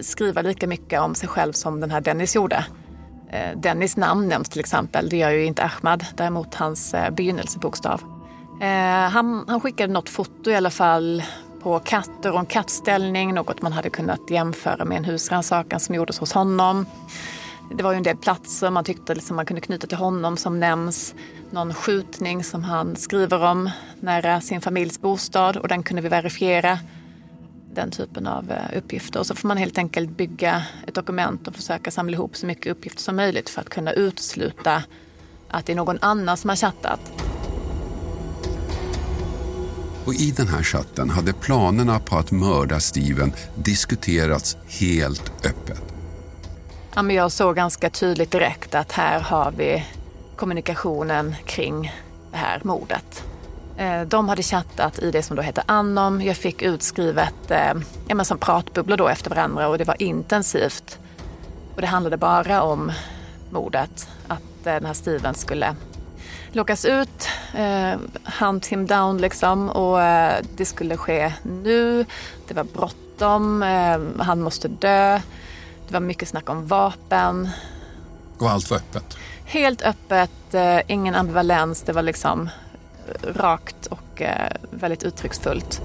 skriva 0.00 0.42
lika 0.42 0.66
mycket 0.66 1.00
om 1.00 1.14
sig 1.14 1.28
själv 1.28 1.52
som 1.52 1.80
den 1.80 1.90
här 1.90 2.00
Dennis 2.00 2.34
gjorde. 2.34 2.64
Eh, 3.30 3.58
Dennis 3.58 3.96
namn 3.96 4.28
nämns 4.28 4.48
till 4.48 4.60
exempel, 4.60 5.08
det 5.08 5.16
gör 5.16 5.30
ju 5.30 5.44
inte 5.44 5.64
Ahmad, 5.64 6.04
däremot 6.14 6.54
hans 6.54 6.94
begynnelsebokstav. 7.12 8.00
Han, 9.10 9.44
han 9.48 9.60
skickade 9.60 9.92
något 9.92 10.08
foto 10.08 10.50
i 10.50 10.54
alla 10.54 10.70
fall 10.70 11.22
på 11.62 11.78
katter 11.78 12.32
och 12.32 12.38
en 12.38 12.46
kattställning, 12.46 13.34
något 13.34 13.62
man 13.62 13.72
hade 13.72 13.90
kunnat 13.90 14.30
jämföra 14.30 14.84
med 14.84 14.98
en 14.98 15.04
husrannsakan 15.04 15.80
som 15.80 15.94
gjordes 15.94 16.18
hos 16.18 16.32
honom. 16.32 16.86
Det 17.76 17.82
var 17.82 17.92
ju 17.92 17.96
en 17.96 18.02
del 18.02 18.16
platser 18.16 18.70
man 18.70 18.84
tyckte 18.84 19.14
liksom 19.14 19.36
man 19.36 19.46
kunde 19.46 19.60
knyta 19.60 19.86
till 19.86 19.98
honom 19.98 20.36
som 20.36 20.60
nämns. 20.60 21.14
Någon 21.50 21.74
skjutning 21.74 22.44
som 22.44 22.64
han 22.64 22.96
skriver 22.96 23.44
om 23.44 23.70
nära 24.00 24.40
sin 24.40 24.60
familjs 24.60 25.00
bostad 25.00 25.56
och 25.56 25.68
den 25.68 25.82
kunde 25.82 26.02
vi 26.02 26.08
verifiera. 26.08 26.78
Den 27.74 27.90
typen 27.90 28.26
av 28.26 28.50
eh, 28.50 28.78
uppgifter. 28.78 29.20
Och 29.20 29.26
så 29.26 29.34
får 29.34 29.48
man 29.48 29.56
helt 29.56 29.78
enkelt 29.78 30.10
bygga 30.10 30.62
ett 30.86 30.94
dokument 30.94 31.48
och 31.48 31.54
försöka 31.54 31.90
samla 31.90 32.12
ihop 32.12 32.36
så 32.36 32.46
mycket 32.46 32.72
uppgifter 32.72 33.02
som 33.02 33.16
möjligt 33.16 33.50
för 33.50 33.60
att 33.60 33.68
kunna 33.68 33.92
utesluta 33.92 34.82
att 35.48 35.66
det 35.66 35.72
är 35.72 35.76
någon 35.76 35.98
annan 36.00 36.36
som 36.36 36.48
har 36.48 36.56
chattat. 36.56 37.00
Och 40.04 40.14
i 40.14 40.30
den 40.30 40.48
här 40.48 40.62
chatten 40.62 41.10
hade 41.10 41.32
planerna 41.32 42.00
på 42.00 42.16
att 42.16 42.30
mörda 42.30 42.80
Steven 42.80 43.32
diskuterats 43.54 44.56
helt 44.66 45.32
öppet. 45.44 45.99
Ja, 46.94 47.02
men 47.02 47.16
jag 47.16 47.32
såg 47.32 47.56
ganska 47.56 47.90
tydligt 47.90 48.30
direkt 48.30 48.74
att 48.74 48.92
här 48.92 49.20
har 49.20 49.50
vi 49.56 49.84
kommunikationen 50.36 51.36
kring 51.44 51.92
det 52.30 52.36
här 52.36 52.60
mordet. 52.64 53.24
Eh, 53.76 54.02
de 54.02 54.28
hade 54.28 54.42
chattat 54.42 54.98
i 54.98 55.10
det 55.10 55.22
som 55.22 55.36
då 55.36 55.42
hette 55.42 55.62
Anom. 55.66 56.22
Jag 56.22 56.36
fick 56.36 56.62
utskrivet 56.62 57.50
eh, 57.50 57.72
ja, 58.08 58.14
men 58.14 58.24
som 58.24 58.38
pratbubblor 58.38 58.96
då 58.96 59.08
efter 59.08 59.30
varandra 59.30 59.68
och 59.68 59.78
det 59.78 59.84
var 59.84 60.02
intensivt. 60.02 60.98
Och 61.74 61.80
det 61.80 61.86
handlade 61.86 62.16
bara 62.16 62.62
om 62.62 62.92
mordet. 63.50 64.08
Att 64.28 64.66
eh, 64.66 64.74
den 64.74 64.84
här 64.84 64.94
Steven 64.94 65.34
skulle 65.34 65.76
lockas 66.52 66.84
ut, 66.84 67.28
eh, 67.54 67.98
hunt 68.40 68.66
him 68.66 68.86
down 68.86 69.18
liksom 69.18 69.68
och 69.68 70.02
eh, 70.02 70.44
det 70.56 70.64
skulle 70.64 70.96
ske 70.96 71.32
nu. 71.42 72.06
Det 72.48 72.54
var 72.54 72.64
bråttom, 72.64 73.62
eh, 73.62 74.24
han 74.24 74.42
måste 74.42 74.68
dö. 74.68 75.20
Det 75.90 75.94
var 75.94 76.00
mycket 76.00 76.28
snack 76.28 76.50
om 76.50 76.66
vapen. 76.66 77.48
Och 78.38 78.50
allt 78.50 78.70
var 78.70 78.76
öppet? 78.76 79.16
Helt 79.44 79.82
öppet, 79.82 80.54
eh, 80.54 80.78
ingen 80.86 81.14
ambivalens. 81.14 81.82
Det 81.82 81.92
var 81.92 82.02
liksom 82.02 82.48
rakt 83.22 83.86
och 83.86 84.22
eh, 84.22 84.52
väldigt 84.70 85.02
uttrycksfullt. 85.02 85.82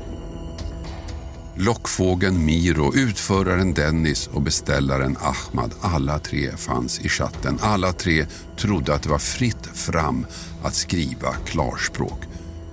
Lockfågeln 1.55 2.45
Miro, 2.45 2.95
utföraren 2.95 3.73
Dennis 3.73 4.27
och 4.27 4.41
beställaren 4.41 5.17
Ahmad. 5.21 5.73
Alla 5.81 6.19
tre 6.19 6.57
fanns 6.57 6.99
i 6.99 7.09
chatten. 7.09 7.59
Alla 7.61 7.91
tre 7.91 8.25
trodde 8.57 8.93
att 8.93 9.03
det 9.03 9.09
var 9.09 9.19
fritt 9.19 9.65
fram 9.65 10.25
att 10.63 10.73
skriva 10.73 11.33
klarspråk. 11.33 12.19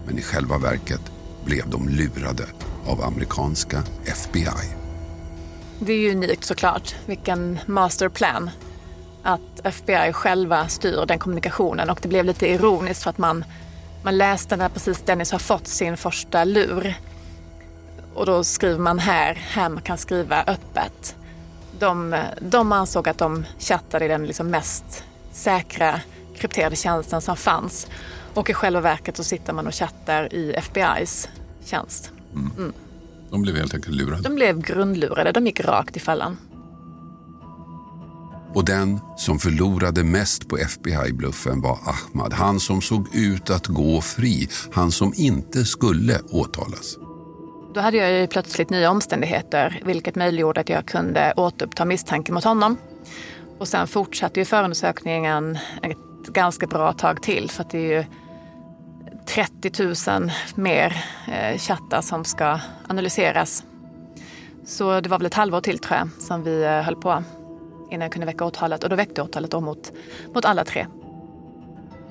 Men 0.07 0.19
i 0.19 0.23
själva 0.23 0.59
verket 0.59 1.13
blev 1.45 1.71
de 1.71 1.89
lurade 1.89 2.47
av 2.87 3.03
amerikanska 3.03 3.83
FBI. 4.05 4.82
Det 5.85 5.93
är 5.93 5.99
ju 5.99 6.13
unikt 6.13 6.45
såklart. 6.45 6.95
Vilken 7.07 7.59
masterplan. 7.67 8.51
Att 9.23 9.61
FBI 9.65 10.13
själva 10.13 10.69
styr 10.69 11.07
den 11.07 11.19
kommunikationen 11.19 11.91
och 11.91 11.99
det 12.03 12.09
blev 12.09 12.25
lite 12.25 12.47
ironiskt 12.47 13.03
för 13.03 13.11
att 13.11 13.19
man, 13.19 13.45
man 14.05 14.19
läste 14.19 14.57
när 14.57 14.69
precis 14.69 15.03
Dennis 15.03 15.33
har 15.33 15.39
fått 15.39 15.67
sin 15.67 15.97
första 15.97 16.45
lur. 16.45 16.95
Och 18.15 18.27
då 18.27 18.45
skriver 18.45 18.79
man 18.79 18.99
här, 18.99 19.35
här 19.35 19.69
man 19.69 19.83
kan 19.83 19.99
skriva 19.99 20.43
öppet. 20.43 21.17
De, 21.79 22.17
de 22.41 22.73
ansåg 22.73 23.09
att 23.09 23.19
de 23.19 23.45
chattade 23.59 24.05
i 24.05 24.09
den 24.09 24.27
liksom 24.27 24.51
mest 24.51 25.05
säkra 25.33 26.01
krypterade 26.37 26.77
tjänsten 26.77 27.21
som 27.21 27.37
fanns. 27.37 27.87
Och 28.35 28.51
i 28.51 28.55
själva 28.55 28.81
verket 28.81 29.17
så 29.17 29.25
sitter 29.25 29.53
man 29.53 29.67
och 29.67 29.75
chattar 29.75 30.35
i 30.35 30.55
FBI's 30.57 31.29
tjänst. 31.65 32.11
Mm. 32.35 32.73
De 33.33 33.43
blev 33.43 33.57
helt 33.57 33.75
enkelt 33.75 33.97
lurade. 33.97 34.23
De 34.23 34.35
blev 34.35 34.61
grundlurade, 34.61 35.33
de 35.33 35.47
gick 35.47 35.61
rakt 35.61 35.97
i 35.97 36.01
fällan. 36.01 36.37
Och 38.55 38.65
den 38.65 39.01
som 39.17 39.39
förlorade 39.39 40.05
mest 40.05 40.49
på 40.49 40.57
FBI-bluffen 40.59 41.61
var 41.61 41.79
Ahmad. 41.85 42.33
Han 42.33 42.61
som 42.61 42.81
såg 42.81 43.15
ut 43.15 43.51
att 43.51 43.67
gå 43.67 44.01
fri. 44.01 44.49
Han 44.73 44.93
som 44.93 45.13
inte 45.17 45.65
skulle 45.65 46.21
åtalas. 46.31 46.99
Då 47.75 47.81
hade 47.81 47.97
jag 47.97 48.21
ju 48.21 48.27
plötsligt 48.27 48.71
nya 48.71 48.91
omständigheter 48.91 49.83
vilket 49.85 50.17
möjliggjorde 50.17 50.61
att 50.61 50.69
jag 50.69 50.87
kunde 50.87 51.33
återuppta 51.37 51.85
misstanke 51.85 52.33
mot 52.33 52.45
honom. 52.45 52.77
Och 53.59 53.69
sen 53.69 53.87
fortsatte 53.87 54.41
ju 54.41 54.45
förundersökningen 54.45 55.59
ett 55.83 56.27
ganska 56.35 56.67
bra 56.67 56.93
tag 56.93 57.23
till 57.23 57.51
för 57.51 57.63
att 57.63 57.71
det 57.71 57.79
är 57.79 57.99
ju 57.99 58.05
30 59.27 59.85
000 60.19 60.31
mer 60.55 61.05
eh, 61.29 61.59
chattar 61.59 62.03
som 62.03 62.25
ska 62.25 62.61
analyseras. 62.89 63.65
Så 64.67 65.01
det 65.01 65.09
var 65.09 65.19
väl 65.19 65.27
ett 65.27 65.35
halvår 65.35 65.61
till 65.61 65.79
tror 65.79 65.99
jag 65.99 66.09
som 66.19 66.43
vi 66.43 66.63
eh, 66.63 66.71
höll 66.71 66.97
på 66.97 67.25
innan 67.91 68.01
jag 68.01 68.13
kunde 68.13 68.27
väcka 68.27 68.45
åtalet 68.45 68.85
och 68.85 68.91
då 68.91 68.97
väckte 68.97 69.23
åtalet 69.23 69.51
då 69.51 69.61
mot, 69.61 69.93
mot 70.35 70.45
alla 70.45 70.65
tre. 70.65 70.87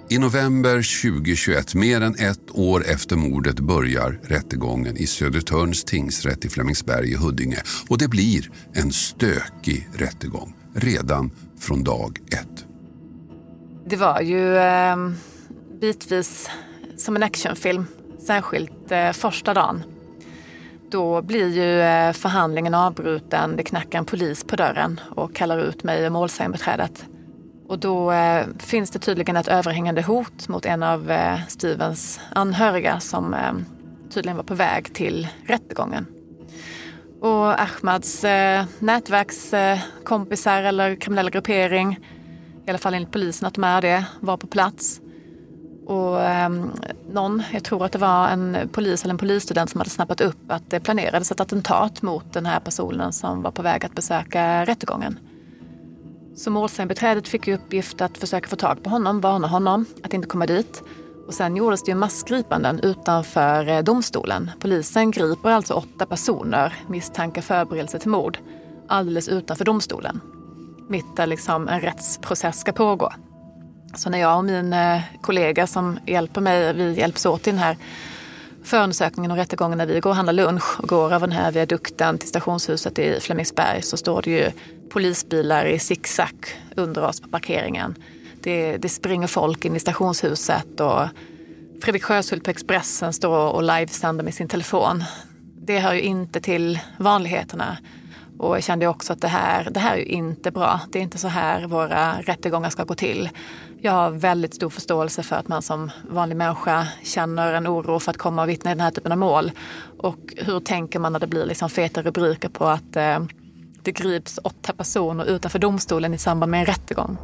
I 0.10 0.18
november 0.18 1.02
2021, 1.12 1.76
mer 1.76 2.02
än 2.02 2.16
ett 2.16 2.52
år 2.52 2.84
efter 2.88 3.16
mordet, 3.16 3.60
börjar 3.60 4.20
rättegången 4.24 4.98
i 4.98 5.08
Södertörns 5.08 5.84
tingsrätt 5.84 6.46
i 6.46 6.50
Flemingsberg 6.50 7.12
i 7.12 7.16
Huddinge. 7.16 7.58
Och 7.88 7.98
det 7.98 8.08
blir 8.08 8.52
en 8.74 8.92
stökig 8.92 9.90
rättegång 9.94 10.54
redan 10.76 11.32
från 11.60 11.84
dag 11.84 12.20
ett. 12.32 12.66
Det 13.86 13.96
var 13.96 14.22
ju 14.22 14.58
eh, 14.58 14.96
bitvis 15.82 16.50
som 17.02 17.16
en 17.16 17.24
actionfilm, 17.24 17.86
särskilt 18.20 18.92
eh, 18.92 19.12
första 19.12 19.54
dagen. 19.54 19.84
Då 20.90 21.22
blir 21.22 21.48
ju 21.48 21.82
eh, 21.82 22.14
förhandlingen 22.14 22.74
avbruten. 22.74 23.56
Det 23.56 23.64
knackar 23.64 24.00
en 24.00 24.06
polis 24.06 24.44
på 24.44 24.56
dörren 24.56 25.00
och 25.10 25.36
kallar 25.36 25.60
ut 25.60 25.84
mig 25.84 26.06
och 26.06 26.12
målsägandebiträdet. 26.12 27.06
Och 27.68 27.80
då 27.80 28.12
eh, 28.12 28.46
finns 28.60 28.92
det 28.92 29.00
tydligen 29.00 29.36
ett 29.36 29.48
överhängande 29.48 30.02
hot 30.02 30.48
mot 30.48 30.66
en 30.66 30.84
av 30.84 31.12
eh, 31.12 31.40
Stevens 31.48 32.20
anhöriga 32.36 33.00
som 33.00 33.34
eh, 33.34 33.54
tydligen 34.14 34.38
var 34.38 34.44
på 34.44 34.56
väg 34.56 34.94
till 34.94 35.28
rättegången. 35.46 36.06
Och 37.22 37.62
Ahmads 37.62 38.24
eh, 38.24 38.66
nätverkskompisar 38.80 40.62
eh, 40.62 40.68
eller 40.68 40.96
kriminella 40.96 41.30
gruppering, 41.30 42.00
i 42.66 42.70
alla 42.70 42.80
fall 42.80 42.94
enligt 42.94 43.12
polisen 43.12 43.48
att 43.48 43.54
de 43.54 43.64
är 43.64 43.82
det, 43.82 44.06
var 44.20 44.38
på 44.38 44.48
plats. 44.48 45.01
Och 45.92 46.22
eh, 46.22 46.50
någon, 47.12 47.44
jag 47.54 47.64
tror 47.64 47.86
att 47.86 47.92
det 47.92 48.00
var 48.00 48.28
en 48.28 48.70
polis 48.72 49.04
eller 49.04 49.14
en 49.14 49.18
polisstudent 49.18 49.70
som 49.70 49.80
hade 49.80 49.90
snappat 49.90 50.22
upp 50.22 50.38
att 50.48 50.70
det 50.70 50.80
planerades 50.80 51.32
ett 51.32 51.40
attentat 51.40 52.02
mot 52.02 52.34
den 52.34 52.46
här 52.46 52.60
personen 52.60 53.14
som 53.14 53.42
var 53.42 53.52
på 53.52 53.62
väg 53.62 53.86
att 53.86 53.96
besöka 53.96 54.66
rättegången. 54.66 55.20
Så 56.36 56.52
målsägandebiträdet 56.52 57.28
fick 57.28 57.48
i 57.48 57.54
uppgift 57.54 58.02
att 58.02 58.18
försöka 58.18 58.48
få 58.48 58.56
tag 58.56 58.84
på 58.84 58.90
honom, 58.90 59.22
varna 59.22 59.48
honom 59.48 59.86
att 60.04 60.14
inte 60.14 60.28
komma 60.28 60.46
dit. 60.46 60.84
Och 61.28 61.34
sen 61.34 61.56
gjordes 61.56 61.84
det 61.84 61.92
ju 61.92 61.96
massgripanden 61.96 62.80
utanför 62.80 63.70
eh, 63.70 63.80
domstolen. 63.80 64.52
Polisen 64.60 65.12
griper 65.12 65.50
alltså 65.50 65.74
åtta 65.74 66.06
personer 66.06 66.74
misstanke 66.88 67.42
förberedelse 67.42 68.00
till 68.00 68.10
mord 68.10 68.38
alldeles 68.88 69.28
utanför 69.28 69.66
domstolen. 69.66 70.22
Mitt 70.88 71.16
där 71.16 71.28
liksom 71.28 71.68
en 71.68 71.82
rättsprocess 71.82 72.60
ska 72.60 72.72
pågå. 72.72 73.14
Så 73.94 74.10
när 74.10 74.18
jag 74.18 74.38
och 74.38 74.46
min 74.46 74.74
eh, 74.74 75.02
kollega 75.22 75.68
som 75.68 76.00
hjälper 76.06 76.42
mig, 76.42 76.74
vi 76.74 76.94
hjälps 76.94 77.26
åt 77.26 77.48
i 77.48 77.50
den 77.50 77.60
här 77.60 77.78
förundersökningen 78.64 79.32
och 79.32 79.38
rättegången 79.38 79.78
när 79.78 79.86
vi 79.86 80.00
går 80.00 80.10
och 80.10 80.16
handlar 80.16 80.34
lunch 80.34 80.80
och 80.80 80.90
går 80.90 81.14
över 81.14 81.28
den 81.28 81.36
här 81.38 81.52
viadukten 81.52 82.18
till 82.18 82.30
stationshuset 82.30 83.00
i 83.00 83.20
Flemingsberg 83.20 83.82
så 83.82 83.98
står 83.98 84.22
det 84.22 84.32
ju 84.32 84.52
polisbilar 84.90 85.66
i 85.66 85.80
zigzag 85.80 86.48
under 86.76 87.04
oss 87.04 87.22
på 87.22 87.30
parkeringen. 87.30 87.96
Det, 88.42 88.78
det 88.78 88.90
springer 88.90 89.28
folk 89.28 89.66
in 89.66 89.76
i 89.76 89.80
stationshuset 89.80 90.80
och 90.80 91.08
Fredrik 91.82 92.04
Sjöshult 92.04 92.44
på 92.44 92.52
Expressen 92.52 93.14
står 93.14 93.52
och 93.52 93.64
livesänder 93.64 94.24
med 94.24 94.34
sin 94.34 94.48
telefon. 94.48 95.04
Det 95.56 95.80
hör 95.80 95.94
ju 95.94 96.02
inte 96.02 96.42
till 96.42 96.80
vanligheterna. 96.98 97.78
Och 98.42 98.56
jag 98.56 98.64
kände 98.64 98.88
också 98.88 99.14
att 99.14 99.22
det 99.22 99.28
här, 99.28 99.68
det 99.72 99.80
här 99.80 99.94
är 99.94 99.98
ju 99.98 100.06
inte 100.06 100.52
bra. 100.52 100.80
Det 100.90 101.00
är 101.00 101.04
inte 101.04 101.18
så 101.18 101.28
här 101.28 101.68
våra 101.68 102.22
rättegångar 102.22 102.70
ska 102.70 102.84
gå 102.84 102.96
till. 102.96 103.30
Jag 103.82 103.92
har 103.92 104.12
väldigt 104.12 104.56
stor 104.56 104.70
förståelse 104.70 105.24
för 105.24 105.36
att 105.36 105.48
man 105.48 105.62
som 105.62 105.92
vanlig 106.10 106.36
människa 106.36 106.88
känner 107.04 107.54
en 107.54 107.68
oro 107.68 108.00
för 108.00 108.12
att 108.12 108.18
komma 108.18 108.42
och 108.42 108.50
vittna 108.50 108.72
i 108.72 108.74
den 108.74 108.82
här 108.82 108.92
typen 108.92 109.12
av 109.12 109.18
mål. 109.18 109.52
Och 109.98 110.34
hur 110.38 110.60
tänker 110.60 111.00
man 111.00 111.14
när 111.14 111.20
det 111.20 111.28
blir 111.28 111.46
liksom 111.46 111.70
feta 111.70 112.02
rubriker 112.02 112.50
på 112.50 112.66
att 112.66 112.96
eh, 112.96 113.20
det 113.82 113.92
grips 113.92 114.40
åtta 114.44 114.74
personer 114.74 115.26
utanför 115.26 115.60
domstolen 115.60 116.14
i 116.14 116.18
samband 116.18 116.52
med 116.52 116.60
en 116.60 116.66
rättegång? 116.66 117.18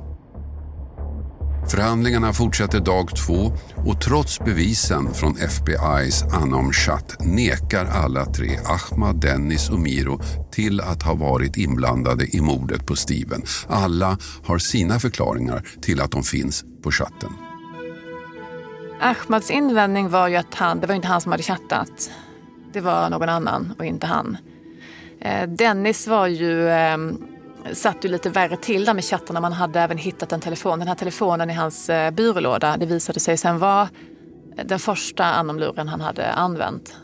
Förhandlingarna 1.69 2.33
fortsätter 2.33 2.79
dag 2.79 3.15
två 3.15 3.51
och 3.75 4.01
trots 4.01 4.39
bevisen 4.39 5.13
från 5.13 5.33
FBI's 5.35 6.35
Anom 6.35 6.73
Chat 6.73 7.15
nekar 7.19 7.85
alla 7.85 8.25
tre, 8.25 8.49
Ahmad, 8.65 9.21
Dennis 9.21 9.69
och 9.69 9.79
Miro, 9.79 10.21
till 10.51 10.81
att 10.81 11.03
ha 11.03 11.13
varit 11.13 11.57
inblandade 11.57 12.35
i 12.35 12.41
mordet 12.41 12.85
på 12.85 12.95
Steven. 12.95 13.41
Alla 13.67 14.17
har 14.43 14.57
sina 14.57 14.99
förklaringar 14.99 15.63
till 15.81 16.01
att 16.01 16.11
de 16.11 16.23
finns 16.23 16.65
på 16.83 16.91
chatten. 16.91 17.29
Ahmads 19.01 19.51
invändning 19.51 20.09
var 20.09 20.27
ju 20.27 20.35
att 20.35 20.53
han, 20.53 20.79
det 20.79 20.87
var 20.87 20.95
inte 20.95 21.07
han 21.07 21.21
som 21.21 21.31
hade 21.31 21.43
chattat. 21.43 22.11
Det 22.73 22.81
var 22.81 23.09
någon 23.09 23.29
annan 23.29 23.73
och 23.79 23.85
inte 23.85 24.07
han. 24.07 24.37
Eh, 25.21 25.49
Dennis 25.49 26.07
var 26.07 26.27
ju 26.27 26.69
ehm, 26.69 27.17
satt 27.73 28.05
ju 28.05 28.09
lite 28.09 28.29
värre 28.29 28.57
till 28.57 28.85
där 28.85 28.93
med 28.93 29.03
chattarna. 29.03 29.39
Man 29.39 29.53
hade 29.53 29.79
även 29.79 29.97
hittat 29.97 30.31
en 30.31 30.39
telefon. 30.39 30.79
Den 30.79 30.87
här 30.87 30.95
telefonen 30.95 31.49
i 31.49 31.53
hans 31.53 31.89
eh, 31.89 32.11
byrålåda, 32.11 32.77
det 32.77 32.85
visade 32.85 33.19
sig 33.19 33.37
sen 33.37 33.59
vara 33.59 33.89
eh, 34.57 34.65
den 34.65 34.79
första 34.79 35.25
anomluren 35.25 35.87
han 35.87 36.01
hade 36.01 36.31
använt. 36.31 36.95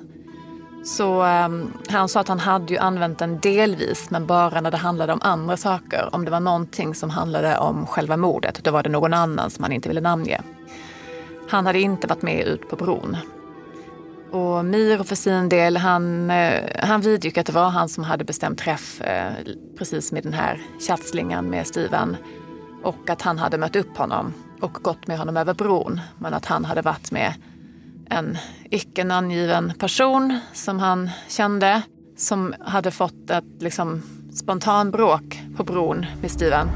Så 0.84 1.24
um, 1.24 1.74
han 1.90 2.10
sa 2.10 2.20
att 2.20 2.28
han 2.28 2.40
hade 2.40 2.74
ju 2.74 2.80
använt 2.80 3.20
den 3.20 3.40
delvis 3.40 4.10
men 4.10 4.26
bara 4.26 4.62
när 4.62 4.72
det 4.72 4.78
handlade 4.78 5.14
om 5.14 5.20
andra 5.22 5.58
saker. 5.58 6.10
Om 6.12 6.26
det 6.26 6.32
var 6.32 6.40
någonting 6.40 6.96
som 6.96 7.10
handlade 7.10 7.58
om 7.58 7.88
själva 7.88 8.18
mordet, 8.18 8.64
då 8.64 8.72
var 8.72 8.84
det 8.84 8.90
någon 8.90 9.14
annan 9.14 9.50
som 9.50 9.64
han 9.64 9.72
inte 9.72 9.90
ville 9.90 10.02
namnge. 10.02 10.42
Han 11.50 11.66
hade 11.66 11.80
inte 11.80 12.08
varit 12.08 12.22
med 12.22 12.48
ut 12.48 12.70
på 12.70 12.76
bron. 12.76 13.18
Och 14.34 14.66
Miro 14.66 15.04
för 15.04 15.16
sin 15.16 15.50
del, 15.50 15.78
han, 15.78 16.30
eh, 16.32 16.64
han 16.80 17.02
vidgick 17.02 17.38
att 17.38 17.46
det 17.46 17.52
var 17.52 17.70
han 17.70 17.90
som 17.90 18.04
hade 18.04 18.24
bestämt 18.24 18.60
träff 18.60 19.02
eh, 19.02 19.34
precis 19.78 20.12
med 20.12 20.24
den 20.24 20.34
här 20.34 20.62
tjafslingan 20.88 21.50
med 21.50 21.68
Steven. 21.68 22.18
Och 22.84 23.10
att 23.10 23.22
han 23.22 23.38
hade 23.38 23.58
mött 23.58 23.76
upp 23.76 23.98
honom 23.98 24.34
och 24.62 24.74
gått 24.74 25.08
med 25.08 25.18
honom 25.18 25.38
över 25.38 25.54
bron. 25.54 26.02
Men 26.20 26.34
att 26.34 26.46
han 26.46 26.66
hade 26.66 26.82
varit 26.82 27.12
med 27.12 27.34
en 28.10 28.38
icke 28.70 29.04
namngiven 29.04 29.74
person 29.80 30.40
som 30.54 30.80
han 30.80 31.10
kände. 31.28 31.82
Som 32.18 32.54
hade 32.60 32.92
fått 32.92 33.30
ett 33.30 33.44
liksom, 33.60 34.04
spontanbråk 34.34 35.42
på 35.58 35.64
bron 35.64 36.06
med 36.22 36.32
Steven. 36.32 36.70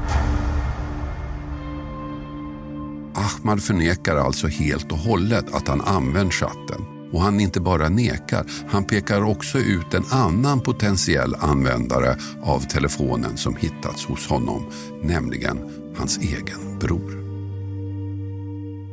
Ahmad 3.14 3.62
förnekar 3.62 4.16
alltså 4.16 4.46
helt 4.46 4.92
och 4.92 4.98
hållet 4.98 5.54
att 5.54 5.68
han 5.68 5.80
använt 5.80 6.32
chatten. 6.32 6.97
Och 7.12 7.20
han 7.20 7.40
inte 7.40 7.60
bara 7.60 7.88
nekar, 7.88 8.46
han 8.68 8.84
pekar 8.84 9.22
också 9.22 9.58
ut 9.58 9.94
en 9.94 10.04
annan 10.10 10.60
potentiell 10.60 11.34
användare 11.34 12.16
av 12.42 12.60
telefonen 12.60 13.36
som 13.36 13.56
hittats 13.56 14.06
hos 14.06 14.28
honom, 14.28 14.66
nämligen 15.02 15.58
hans 15.96 16.18
egen 16.18 16.78
bror. 16.78 17.18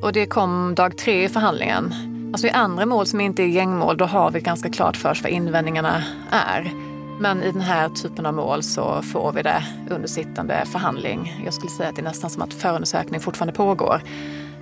Och 0.02 0.14
det 0.14 0.26
kom 0.26 0.76
dag 0.76 0.98
tre 0.98 1.26
i 1.26 1.30
förhandlingen. 1.30 1.94
Alltså 2.34 2.48
i 2.48 2.50
andra 2.50 2.86
mål 2.86 3.06
som 3.06 3.22
inte 3.22 3.44
är 3.44 3.48
gängmål, 3.48 3.98
då 3.98 4.06
har 4.06 4.32
vi 4.32 4.42
ganska 4.42 4.70
klart 4.70 4.98
för 4.98 5.12
oss 5.12 5.24
vad 5.24 5.32
invändningarna 5.32 6.04
är. 6.32 6.74
Men 7.20 7.44
i 7.44 7.52
den 7.52 7.62
här 7.62 7.90
typen 7.90 8.26
av 8.26 8.34
mål 8.34 8.64
så 8.64 9.02
får 9.02 9.32
vi 9.32 9.42
det 9.42 9.64
under 9.90 10.08
sittande 10.08 10.66
förhandling. 10.66 11.42
Jag 11.46 11.54
skulle 11.54 11.72
säga 11.72 11.90
att 11.90 11.96
det 11.96 12.02
är 12.02 12.04
nästan 12.04 12.30
som 12.30 12.42
att 12.42 12.54
förundersökning 12.54 13.20
fortfarande 13.20 13.54
pågår. 13.54 14.02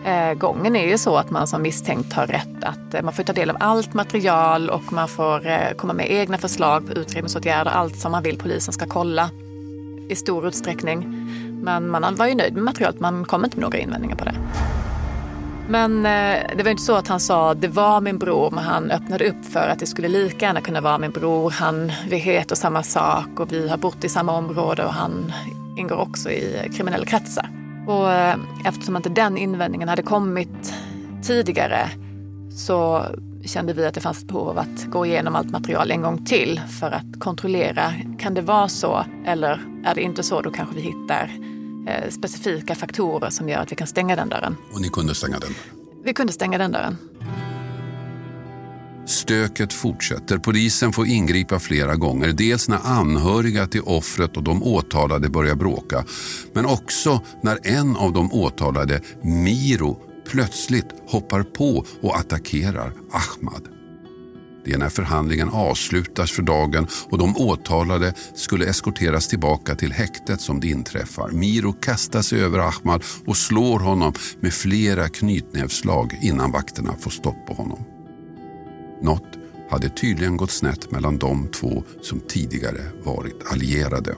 Eh, 0.06 0.34
gången 0.34 0.76
är 0.76 0.88
ju 0.88 0.98
så 0.98 1.18
att 1.18 1.30
man 1.30 1.48
som 1.48 1.62
misstänkt 1.62 2.14
har 2.14 2.28
rätt 2.28 2.64
att 2.64 2.94
eh, 2.94 3.02
man 3.02 3.14
får 3.14 3.24
ta 3.24 3.34
del 3.34 3.50
av 3.50 3.58
allt 3.60 3.94
material 3.94 4.70
och 4.70 4.94
man 4.94 5.08
får 5.08 5.48
eh, 5.48 5.72
komma 5.78 5.94
med 5.94 6.12
egna 6.12 6.38
förslag 6.38 6.88
på 6.88 6.94
utredningsåtgärder, 6.94 7.72
allt 7.72 7.96
som 7.96 8.12
man 8.12 8.24
vill 8.24 8.38
polisen 8.38 8.74
ska 8.74 8.86
kolla 8.86 9.30
i 10.10 10.16
stor 10.16 10.48
utsträckning. 10.48 11.30
Men 11.64 11.90
man 11.90 12.16
var 12.16 12.28
ju 12.28 12.36
nöjd 12.36 12.54
med 12.54 12.64
materialet, 12.64 13.00
man 13.00 13.26
kom 13.26 13.46
inte 13.46 13.58
med 13.58 13.62
några 13.62 13.78
invändningar 13.78 14.16
på 14.16 14.26
det. 14.26 14.36
Men 15.70 16.04
det 16.58 16.64
var 16.64 16.72
inte 16.72 16.84
så 16.84 16.96
att 16.96 17.08
han 17.08 17.20
sa 17.20 17.54
det 17.54 17.68
var 17.68 18.02
min 18.02 18.18
bror, 18.18 18.52
men 18.52 18.64
han 18.64 18.92
öppnade 18.92 19.30
upp 19.30 19.46
för 19.46 19.68
att 19.68 19.80
det 19.80 19.86
skulle 19.86 20.08
lika 20.08 20.46
gärna 20.46 20.62
kunna 20.62 20.82
vara 20.82 20.98
min 20.98 21.12
bror. 21.12 21.52
Han, 21.52 21.92
vi 22.10 22.18
heter 22.18 22.56
samma 22.56 22.84
sak 22.84 23.40
och 23.40 23.52
vi 23.52 23.70
har 23.70 23.78
bott 23.78 24.04
i 24.04 24.10
samma 24.10 24.38
område 24.38 24.86
och 24.86 24.94
han 24.94 25.34
ingår 25.78 25.98
också 25.98 26.30
i 26.30 26.72
kriminella 26.76 27.06
kretsar. 27.06 27.63
Och 27.88 28.12
eh, 28.12 28.38
eftersom 28.66 28.96
inte 28.96 29.10
den 29.10 29.38
invändningen 29.38 29.90
hade 29.90 30.04
kommit 30.04 30.74
tidigare 31.24 31.90
så 32.50 33.06
kände 33.46 33.74
vi 33.74 33.86
att 33.86 33.94
det 33.94 34.02
fanns 34.02 34.22
ett 34.22 34.28
behov 34.28 34.50
av 34.50 34.58
att 34.58 34.86
gå 34.86 35.06
igenom 35.06 35.36
allt 35.36 35.52
material 35.52 35.92
en 35.92 36.02
gång 36.02 36.26
till 36.26 36.62
för 36.80 36.92
att 36.92 37.20
kontrollera, 37.20 37.94
kan 38.20 38.34
det 38.34 38.42
vara 38.42 38.70
så 38.70 39.06
eller 39.26 39.62
är 39.86 39.96
det 39.96 40.02
inte 40.02 40.24
så, 40.24 40.42
då 40.42 40.52
kanske 40.52 40.76
vi 40.76 40.82
hittar 40.82 41.32
eh, 41.88 42.10
specifika 42.10 42.76
faktorer 42.76 43.30
som 43.30 43.50
gör 43.50 43.60
att 43.60 43.72
vi 43.72 43.76
kan 43.76 43.88
stänga 43.88 44.16
den 44.16 44.30
dörren. 44.30 44.58
Och 44.74 44.82
ni 44.82 44.90
kunde 44.90 45.16
stänga 45.16 45.40
den? 45.40 45.52
Vi 46.04 46.14
kunde 46.14 46.34
stänga 46.34 46.58
den 46.58 46.72
dörren. 46.72 46.98
Stöket 49.06 49.74
fortsätter. 49.74 50.38
Polisen 50.38 50.94
får 50.94 51.08
ingripa 51.08 51.60
flera 51.60 51.96
gånger. 51.96 52.28
Dels 52.28 52.70
när 52.70 52.80
anhöriga 52.84 53.68
till 53.68 53.82
offret 53.82 54.38
och 54.38 54.44
de 54.44 54.64
åtalade 54.64 55.30
börjar 55.30 55.56
bråka. 55.56 56.06
Men 56.54 56.66
också 56.66 57.22
när 57.42 57.60
en 57.64 57.96
av 57.96 58.14
de 58.14 58.34
åtalade, 58.34 59.02
Miro, 59.24 60.00
plötsligt 60.28 60.88
hoppar 61.08 61.44
på 61.44 61.86
och 62.02 62.18
attackerar 62.18 62.94
Ahmad. 63.12 63.68
Det 64.66 64.72
är 64.72 64.78
när 64.78 64.90
förhandlingen 64.90 65.50
avslutas 65.50 66.32
för 66.32 66.44
dagen 66.44 66.88
och 67.10 67.18
de 67.18 67.38
åtalade 67.38 68.14
skulle 68.36 68.66
eskorteras 68.66 69.28
tillbaka 69.28 69.76
till 69.76 69.92
häktet 69.92 70.42
som 70.42 70.60
det 70.60 70.68
inträffar. 70.68 71.32
Miro 71.32 71.74
kastar 71.74 72.22
sig 72.22 72.42
över 72.42 72.60
Ahmad 72.60 73.04
och 73.26 73.38
slår 73.38 73.80
honom 73.80 74.14
med 74.40 74.54
flera 74.54 75.10
knytnävsslag 75.10 76.20
innan 76.22 76.52
vakterna 76.52 76.96
får 77.00 77.12
stopp 77.12 77.48
på 77.48 77.54
honom. 77.54 77.93
Något 79.04 79.38
hade 79.70 79.90
tydligen 79.90 80.38
gått 80.38 80.52
snett 80.52 80.92
mellan 80.92 81.18
de 81.18 81.48
två 81.48 81.84
som 82.02 82.20
tidigare 82.20 82.82
varit 83.04 83.52
allierade. 83.52 84.16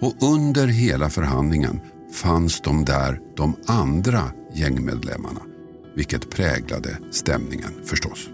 Och 0.00 0.14
under 0.22 0.66
hela 0.66 1.10
förhandlingen 1.10 1.80
fanns 2.12 2.60
de 2.60 2.84
där, 2.84 3.20
de 3.36 3.56
andra 3.66 4.22
gängmedlemmarna. 4.54 5.40
Vilket 5.94 6.30
präglade 6.30 6.98
stämningen 7.10 7.70
förstås. 7.84 8.28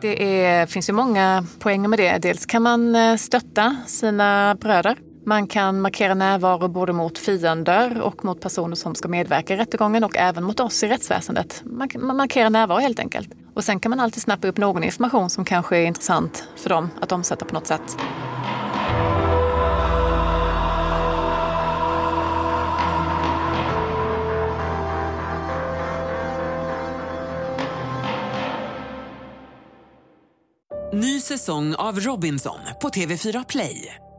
Det 0.00 0.44
är, 0.44 0.66
finns 0.66 0.88
ju 0.88 0.92
många 0.92 1.46
poänger 1.58 1.88
med 1.88 1.98
det. 1.98 2.18
Dels 2.18 2.46
kan 2.46 2.62
man 2.62 2.94
eh, 2.94 3.16
stötta 3.16 3.76
sina 3.86 4.56
bröder 4.60 4.98
man 5.28 5.46
kan 5.46 5.80
markera 5.80 6.14
närvaro 6.14 6.68
både 6.68 6.92
mot 6.92 7.18
fiender 7.18 8.00
och 8.00 8.24
mot 8.24 8.40
personer 8.40 8.76
som 8.76 8.94
ska 8.94 9.08
medverka 9.08 9.54
i 9.54 9.56
rättegången 9.56 10.04
och 10.04 10.16
även 10.16 10.44
mot 10.44 10.60
oss 10.60 10.82
i 10.82 10.88
rättsväsendet. 10.88 11.62
Man, 11.64 11.88
man 11.98 12.16
markerar 12.16 12.50
närvaro 12.50 12.78
helt 12.78 12.98
enkelt. 12.98 13.28
Och 13.54 13.64
sen 13.64 13.80
kan 13.80 13.90
man 13.90 14.00
alltid 14.00 14.22
snappa 14.22 14.48
upp 14.48 14.56
någon 14.56 14.84
information 14.84 15.30
som 15.30 15.44
kanske 15.44 15.76
är 15.76 15.84
intressant 15.84 16.48
för 16.56 16.70
dem 16.70 16.90
att 17.00 17.12
omsätta 17.12 17.44
på 17.44 17.54
något 17.54 17.66
sätt. 17.66 17.96
Ny 30.92 31.20
säsong 31.20 31.74
av 31.74 32.00
Robinson 32.00 32.58
på 32.80 32.88
TV4 32.88 33.44
Play. 33.48 34.07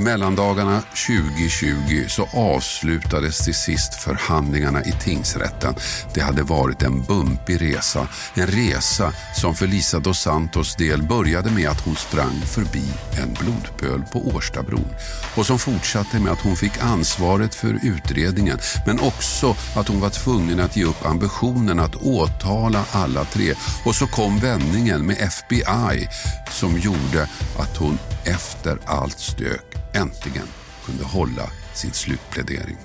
I 0.00 0.02
mellandagarna 0.02 0.80
2020 0.80 2.04
så 2.08 2.28
avslutades 2.32 3.44
till 3.44 3.54
sist 3.54 3.94
förhandlingarna 3.94 4.84
i 4.84 4.92
tingsrätten. 4.92 5.74
Det 6.14 6.20
hade 6.20 6.42
varit 6.42 6.82
en 6.82 7.02
bumpig 7.02 7.62
resa. 7.62 8.08
En 8.34 8.46
resa 8.46 9.12
som 9.36 9.54
för 9.54 9.66
Lisa 9.66 9.98
dos 9.98 10.20
Santos 10.20 10.76
del 10.76 11.02
började 11.02 11.50
med 11.50 11.68
att 11.68 11.80
hon 11.80 11.96
sprang 11.96 12.40
förbi 12.40 12.84
en 13.22 13.36
blodpöl 13.40 14.02
på 14.12 14.18
Årstabron. 14.18 14.88
Och 15.36 15.46
som 15.46 15.58
fortsatte 15.58 16.20
med 16.20 16.32
att 16.32 16.40
hon 16.40 16.56
fick 16.56 16.82
ansvaret 16.82 17.54
för 17.54 17.78
utredningen. 17.82 18.58
Men 18.86 19.00
också 19.00 19.56
att 19.76 19.88
hon 19.88 20.00
var 20.00 20.10
tvungen 20.10 20.60
att 20.60 20.76
ge 20.76 20.84
upp 20.84 21.06
ambitionen 21.06 21.80
att 21.80 21.96
åtala 21.96 22.84
alla 22.90 23.24
tre. 23.24 23.54
Och 23.84 23.94
så 23.94 24.06
kom 24.06 24.38
vändningen 24.38 25.06
med 25.06 25.16
FBI 25.20 26.08
som 26.50 26.78
gjorde 26.78 27.28
att 27.58 27.76
hon 27.76 27.98
efter 28.24 28.78
allt 28.86 29.18
stök 29.18 29.76
äntligen 29.94 30.46
kunde 30.86 31.04
hålla 31.04 31.50
sin 31.74 31.92
slutplädering. 31.92 32.76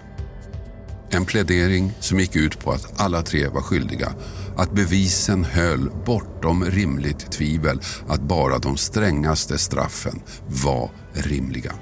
En 1.09 1.25
plädering 1.25 1.91
som 1.99 2.19
gick 2.19 2.35
ut 2.35 2.59
på 2.59 2.71
att 2.71 3.01
alla 3.01 3.21
tre 3.21 3.47
var 3.47 3.61
skyldiga, 3.61 4.13
att 4.57 4.71
bevisen 4.71 5.43
höll 5.43 5.89
bortom 6.05 6.65
rimligt 6.65 7.31
tvivel, 7.31 7.81
att 8.07 8.21
bara 8.21 8.59
de 8.59 8.77
strängaste 8.77 9.57
straffen 9.57 10.21
var 10.47 10.89
rimliga. 11.13 11.73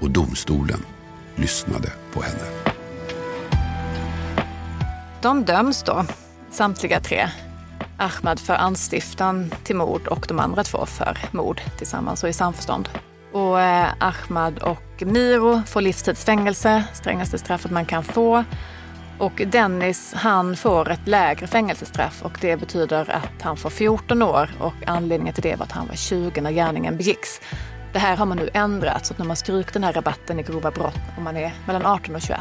Och 0.00 0.10
domstolen 0.10 0.82
lyssnade 1.36 1.92
på 2.12 2.22
henne. 2.22 2.74
De 5.22 5.44
döms 5.44 5.82
då, 5.82 6.04
samtliga 6.50 7.00
tre. 7.00 7.28
Ahmad 7.98 8.40
för 8.40 8.54
anstiftan 8.54 9.50
till 9.64 9.76
mord 9.76 10.06
och 10.06 10.24
de 10.28 10.38
andra 10.40 10.64
två 10.64 10.86
för 10.86 11.18
mord 11.32 11.60
tillsammans 11.78 12.22
och 12.22 12.28
i 12.28 12.32
samförstånd. 12.32 12.88
Och 13.32 13.60
eh, 13.60 13.88
Ahmad 14.00 14.58
och 14.58 15.02
Miro 15.06 15.62
får 15.66 15.80
livstidsfängelse, 15.80 16.84
strängaste 16.94 17.38
straffet 17.38 17.70
man 17.70 17.86
kan 17.86 18.04
få. 18.04 18.44
Och 19.18 19.42
Dennis 19.46 20.12
han 20.16 20.56
får 20.56 20.90
ett 20.90 21.08
lägre 21.08 21.46
fängelsestraff 21.46 22.22
och 22.22 22.38
det 22.40 22.56
betyder 22.56 23.10
att 23.10 23.42
han 23.42 23.56
får 23.56 23.70
14 23.70 24.22
år 24.22 24.50
och 24.60 24.74
anledningen 24.86 25.34
till 25.34 25.42
det 25.42 25.56
var 25.56 25.66
att 25.66 25.72
han 25.72 25.88
var 25.88 25.94
20 25.94 26.40
när 26.40 26.50
gärningen 26.50 26.96
begicks. 26.96 27.40
Det 27.92 27.98
här 27.98 28.16
har 28.16 28.26
man 28.26 28.36
nu 28.36 28.50
ändrat 28.52 29.06
så 29.06 29.12
att 29.14 29.18
har 29.18 29.26
man 29.26 29.36
strykt 29.36 29.72
den 29.72 29.84
här 29.84 29.92
rabatten 29.92 30.40
i 30.40 30.42
grova 30.42 30.70
brott 30.70 30.98
om 31.16 31.24
man 31.24 31.36
är 31.36 31.52
mellan 31.66 31.86
18 31.86 32.14
och 32.14 32.20
21. 32.22 32.40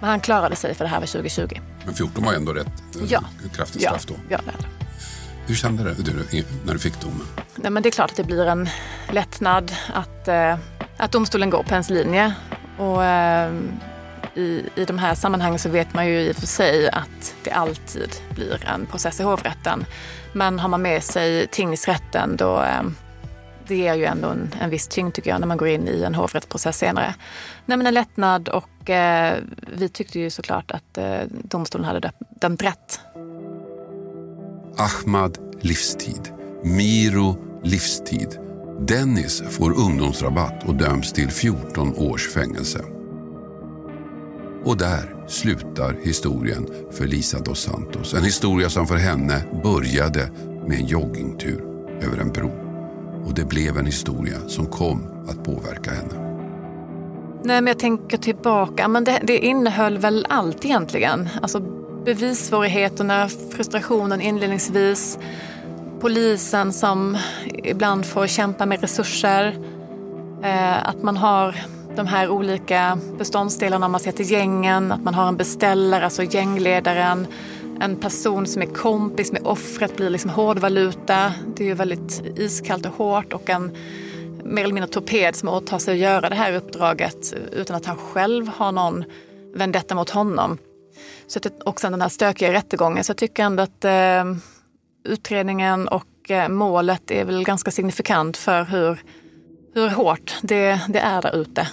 Men 0.00 0.10
han 0.10 0.20
klarade 0.20 0.56
sig 0.56 0.74
för 0.74 0.84
det 0.84 0.90
här 0.90 1.00
var 1.00 1.06
2020. 1.06 1.60
Men 1.84 1.94
14 1.94 2.24
var 2.24 2.32
ändå 2.32 2.52
rätt 2.52 2.66
eh, 2.66 3.02
Ja. 3.08 3.20
kraftigt 3.54 3.82
Ja, 3.82 3.90
straff 3.90 4.06
då. 4.06 4.14
ja, 4.28 4.40
det 4.44 4.50
är 4.50 4.56
det. 4.58 4.68
Hur 5.46 5.54
kände 5.54 5.94
du 5.94 6.24
när 6.64 6.72
du 6.72 6.78
fick 6.78 7.00
domen? 7.00 7.26
Nej, 7.56 7.70
men 7.70 7.82
det 7.82 7.88
är 7.88 7.90
klart 7.90 8.10
att 8.10 8.16
det 8.16 8.24
blir 8.24 8.46
en 8.46 8.68
lättnad 9.10 9.72
att, 9.94 10.28
eh, 10.28 10.58
att 10.96 11.12
domstolen 11.12 11.50
går 11.50 11.62
på 11.62 11.70
ens 11.70 11.90
linje. 11.90 12.34
Och, 12.78 13.04
eh, 13.04 13.52
i, 14.34 14.64
I 14.74 14.84
de 14.84 14.98
här 14.98 15.14
sammanhangen 15.14 15.58
så 15.58 15.68
vet 15.68 15.94
man 15.94 16.06
ju 16.06 16.20
i 16.20 16.32
och 16.32 16.36
för 16.36 16.46
sig 16.46 16.90
att 16.90 17.34
det 17.44 17.50
alltid 17.50 18.10
blir 18.34 18.64
en 18.66 18.86
process 18.86 19.20
i 19.20 19.22
hovrätten. 19.22 19.84
Men 20.32 20.58
har 20.58 20.68
man 20.68 20.82
med 20.82 21.02
sig 21.02 21.46
tingsrätten 21.46 22.36
då 22.36 22.62
eh, 22.62 22.82
det 23.66 23.76
ger 23.76 23.94
ju 23.94 24.04
ändå 24.04 24.28
en, 24.28 24.54
en 24.60 24.70
viss 24.70 24.88
tyngd 24.88 25.14
tycker 25.14 25.30
jag 25.30 25.40
när 25.40 25.46
man 25.46 25.56
går 25.56 25.68
in 25.68 25.88
i 25.88 26.02
en 26.02 26.14
hovrättsprocess 26.14 26.78
senare. 26.78 27.14
Nej, 27.64 27.78
men 27.78 27.86
en 27.86 27.94
lättnad 27.94 28.48
och 28.48 28.90
eh, 28.90 29.38
vi 29.76 29.88
tyckte 29.88 30.18
ju 30.20 30.30
såklart 30.30 30.70
att 30.70 30.98
eh, 30.98 31.20
domstolen 31.28 31.84
hade 31.84 32.12
dömt 32.40 32.62
rätt. 32.62 33.00
Ahmad 34.78 35.38
livstid. 35.60 36.32
Miro 36.64 37.36
livstid. 37.64 38.38
Dennis 38.88 39.42
får 39.50 39.78
ungdomsrabatt 39.78 40.68
och 40.68 40.74
döms 40.74 41.12
till 41.12 41.30
14 41.30 41.94
års 41.96 42.28
fängelse. 42.28 42.84
Och 44.64 44.76
där 44.76 45.24
slutar 45.28 45.96
historien 46.02 46.66
för 46.90 47.06
Lisa 47.06 47.38
dos 47.38 47.60
Santos. 47.60 48.14
En 48.14 48.24
historia 48.24 48.70
som 48.70 48.86
för 48.86 48.96
henne 48.96 49.44
började 49.62 50.30
med 50.66 50.78
en 50.78 50.86
joggingtur 50.86 51.64
över 52.00 52.18
en 52.18 52.32
bro. 52.32 52.50
Och 53.26 53.34
det 53.34 53.44
blev 53.44 53.78
en 53.78 53.86
historia 53.86 54.48
som 54.48 54.66
kom 54.66 55.02
att 55.28 55.44
påverka 55.44 55.90
henne. 55.90 56.26
Nej, 57.44 57.60
men 57.60 57.66
jag 57.66 57.78
tänker 57.78 58.16
tillbaka. 58.16 58.88
Men 58.88 59.04
det, 59.04 59.20
det 59.22 59.38
innehöll 59.38 59.98
väl 59.98 60.26
allt 60.28 60.64
egentligen. 60.64 61.28
Alltså 61.42 61.75
bevissvårigheterna, 62.06 63.28
frustrationen 63.28 64.20
inledningsvis, 64.20 65.18
polisen 66.00 66.72
som 66.72 67.18
ibland 67.46 68.06
får 68.06 68.26
kämpa 68.26 68.66
med 68.66 68.80
resurser. 68.80 69.56
Eh, 70.42 70.88
att 70.88 71.02
man 71.02 71.16
har 71.16 71.54
de 71.96 72.06
här 72.06 72.28
olika 72.28 72.98
beståndsdelarna 73.18 73.86
om 73.86 73.92
man 73.92 74.00
ser 74.00 74.12
till 74.12 74.30
gängen, 74.30 74.92
att 74.92 75.02
man 75.02 75.14
har 75.14 75.28
en 75.28 75.36
beställare, 75.36 76.04
alltså 76.04 76.22
gängledaren, 76.22 77.26
en 77.80 77.96
person 77.96 78.46
som 78.46 78.62
är 78.62 78.66
kompis 78.66 79.32
med 79.32 79.42
offret 79.42 79.96
blir 79.96 80.10
liksom 80.10 80.30
hårdvaluta. 80.30 81.32
Det 81.56 81.64
är 81.64 81.68
ju 81.68 81.74
väldigt 81.74 82.22
iskallt 82.36 82.86
och 82.86 82.92
hårt 82.92 83.32
och 83.32 83.50
en 83.50 83.76
mer 84.44 84.64
eller 84.64 84.74
mindre 84.74 84.92
torped 84.92 85.36
som 85.36 85.48
åtar 85.48 85.78
sig 85.78 85.94
att 85.94 86.00
göra 86.00 86.28
det 86.28 86.36
här 86.36 86.52
uppdraget 86.52 87.34
utan 87.52 87.76
att 87.76 87.86
han 87.86 87.96
själv 87.96 88.48
har 88.48 88.72
någon 88.72 89.04
vendetta 89.54 89.94
mot 89.94 90.10
honom. 90.10 90.58
Så 91.28 91.38
att, 91.38 91.62
och 91.62 91.80
sen 91.80 91.92
den 91.92 92.02
här 92.02 92.08
stökiga 92.08 92.52
rättegången. 92.52 93.04
Så 93.04 93.10
jag 93.10 93.16
tycker 93.16 93.42
ändå 93.42 93.62
att 93.62 93.84
eh, 93.84 94.24
utredningen 95.04 95.88
och 95.88 96.30
eh, 96.30 96.48
målet 96.48 97.10
är 97.10 97.24
väl 97.24 97.44
ganska 97.44 97.70
signifikant 97.70 98.36
för 98.36 98.64
hur, 98.64 99.02
hur 99.74 99.88
hårt 99.88 100.34
det, 100.42 100.80
det 100.88 100.98
är 100.98 101.22
där 101.22 101.36
ute. 101.36 101.68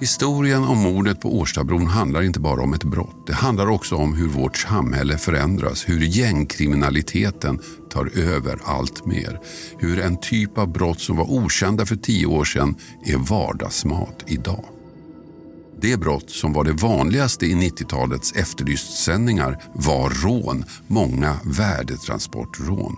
Historien 0.00 0.64
om 0.64 0.78
mordet 0.78 1.20
på 1.20 1.38
Årstabron 1.38 1.86
handlar 1.86 2.22
inte 2.22 2.40
bara 2.40 2.62
om 2.62 2.74
ett 2.74 2.84
brott. 2.84 3.26
Det 3.26 3.34
handlar 3.34 3.70
också 3.70 3.96
om 3.96 4.14
hur 4.14 4.28
vårt 4.28 4.56
samhälle 4.56 5.18
förändras, 5.18 5.88
hur 5.88 6.00
gängkriminaliteten 6.00 7.60
tar 7.90 8.18
över 8.18 8.58
allt 8.64 9.06
mer. 9.06 9.40
Hur 9.78 10.00
en 10.00 10.20
typ 10.20 10.58
av 10.58 10.68
brott 10.68 11.00
som 11.00 11.16
var 11.16 11.30
okända 11.30 11.86
för 11.86 11.96
tio 11.96 12.26
år 12.26 12.44
sedan 12.44 12.74
är 13.04 13.16
vardagsmat 13.16 14.24
idag. 14.26 14.64
Det 15.80 16.00
brott 16.00 16.30
som 16.30 16.52
var 16.52 16.64
det 16.64 16.72
vanligaste 16.72 17.46
i 17.46 17.54
90-talets 17.54 18.32
efterlystsändningar 18.32 19.62
var 19.72 20.10
rån, 20.10 20.64
många 20.86 21.36
värdetransportrån. 21.44 22.96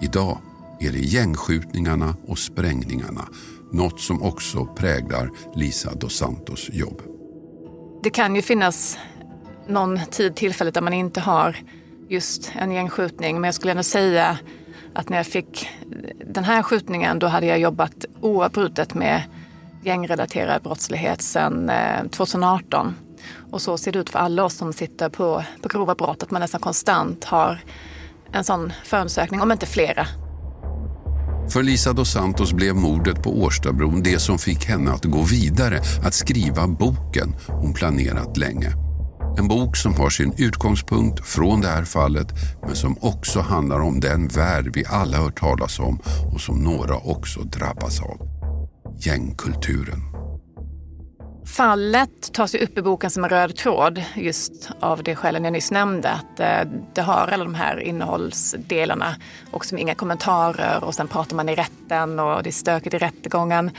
Idag 0.00 0.38
är 0.80 0.92
det 0.92 0.98
gängskjutningarna 0.98 2.16
och 2.26 2.38
sprängningarna. 2.38 3.28
Något 3.72 4.00
som 4.00 4.22
också 4.22 4.66
präglar 4.66 5.30
Lisa 5.54 5.94
dos 5.94 6.16
Santos 6.16 6.70
jobb. 6.72 7.02
Det 8.02 8.10
kan 8.10 8.36
ju 8.36 8.42
finnas 8.42 8.98
någon 9.66 10.00
tid, 10.10 10.36
tillfället 10.36 10.74
där 10.74 10.80
man 10.80 10.92
inte 10.92 11.20
har 11.20 11.56
just 12.08 12.52
en 12.54 12.72
gängskjutning. 12.72 13.34
Men 13.40 13.48
jag 13.48 13.54
skulle 13.54 13.70
ändå 13.70 13.82
säga 13.82 14.38
att 14.94 15.08
när 15.08 15.16
jag 15.16 15.26
fick 15.26 15.68
den 16.34 16.44
här 16.44 16.62
skjutningen 16.62 17.18
då 17.18 17.26
hade 17.26 17.46
jag 17.46 17.58
jobbat 17.58 18.04
oavbrutet 18.20 18.94
med 18.94 19.22
gängrelaterad 19.88 20.62
brottslighet 20.62 21.22
sedan 21.22 21.70
eh, 21.70 22.08
2018. 22.10 22.94
Och 23.50 23.62
så 23.62 23.78
ser 23.78 23.92
det 23.92 23.98
ut 23.98 24.10
för 24.10 24.18
alla 24.18 24.44
oss 24.44 24.54
som 24.54 24.72
sitter 24.72 25.08
på, 25.08 25.44
på 25.62 25.68
grova 25.68 25.94
brott, 25.94 26.22
att 26.22 26.30
man 26.30 26.40
nästan 26.40 26.60
konstant 26.60 27.24
har 27.24 27.60
en 28.32 28.44
sån 28.44 28.72
förundersökning, 28.84 29.40
om 29.40 29.52
inte 29.52 29.66
flera. 29.66 30.06
För 31.50 31.62
Lisa 31.62 31.92
dos 31.92 32.12
Santos 32.12 32.52
blev 32.52 32.74
mordet 32.74 33.22
på 33.22 33.30
Årstabron 33.30 34.02
det 34.02 34.18
som 34.18 34.38
fick 34.38 34.64
henne 34.64 34.90
att 34.90 35.04
gå 35.04 35.22
vidare, 35.22 35.80
att 36.04 36.14
skriva 36.14 36.66
boken 36.66 37.34
hon 37.46 37.74
planerat 37.74 38.36
länge. 38.36 38.72
En 39.38 39.48
bok 39.48 39.76
som 39.76 39.94
har 39.94 40.10
sin 40.10 40.32
utgångspunkt 40.38 41.26
från 41.26 41.60
det 41.60 41.68
här 41.68 41.84
fallet 41.84 42.28
men 42.66 42.76
som 42.76 42.96
också 43.00 43.40
handlar 43.40 43.80
om 43.80 44.00
den 44.00 44.28
värld 44.28 44.70
vi 44.74 44.84
alla 44.86 45.16
hört 45.16 45.40
talas 45.40 45.78
om 45.78 46.00
och 46.32 46.40
som 46.40 46.58
några 46.58 46.96
också 46.96 47.40
drabbas 47.40 48.00
av. 48.00 48.37
Gängkulturen. 49.00 50.00
Fallet 51.56 52.32
tas 52.32 52.54
ju 52.54 52.58
upp 52.58 52.78
i 52.78 52.82
boken 52.82 53.10
som 53.10 53.24
en 53.24 53.30
röd 53.30 53.56
tråd 53.56 54.02
just 54.16 54.70
av 54.80 55.02
det 55.02 55.16
skälen 55.16 55.44
jag 55.44 55.52
nyss 55.52 55.70
nämnde. 55.70 56.10
Att 56.10 56.40
eh, 56.40 56.60
det 56.94 57.00
har 57.00 57.28
alla 57.32 57.44
de 57.44 57.54
här 57.54 57.80
innehållsdelarna 57.80 59.16
och 59.50 59.64
som 59.64 59.78
inga 59.78 59.94
kommentarer 59.94 60.84
och 60.84 60.94
sen 60.94 61.08
pratar 61.08 61.36
man 61.36 61.48
i 61.48 61.54
rätten 61.54 62.18
och 62.18 62.42
det 62.42 62.50
är 62.50 62.52
stökigt 62.52 62.94
i 62.94 62.98
rättegången. 62.98 63.70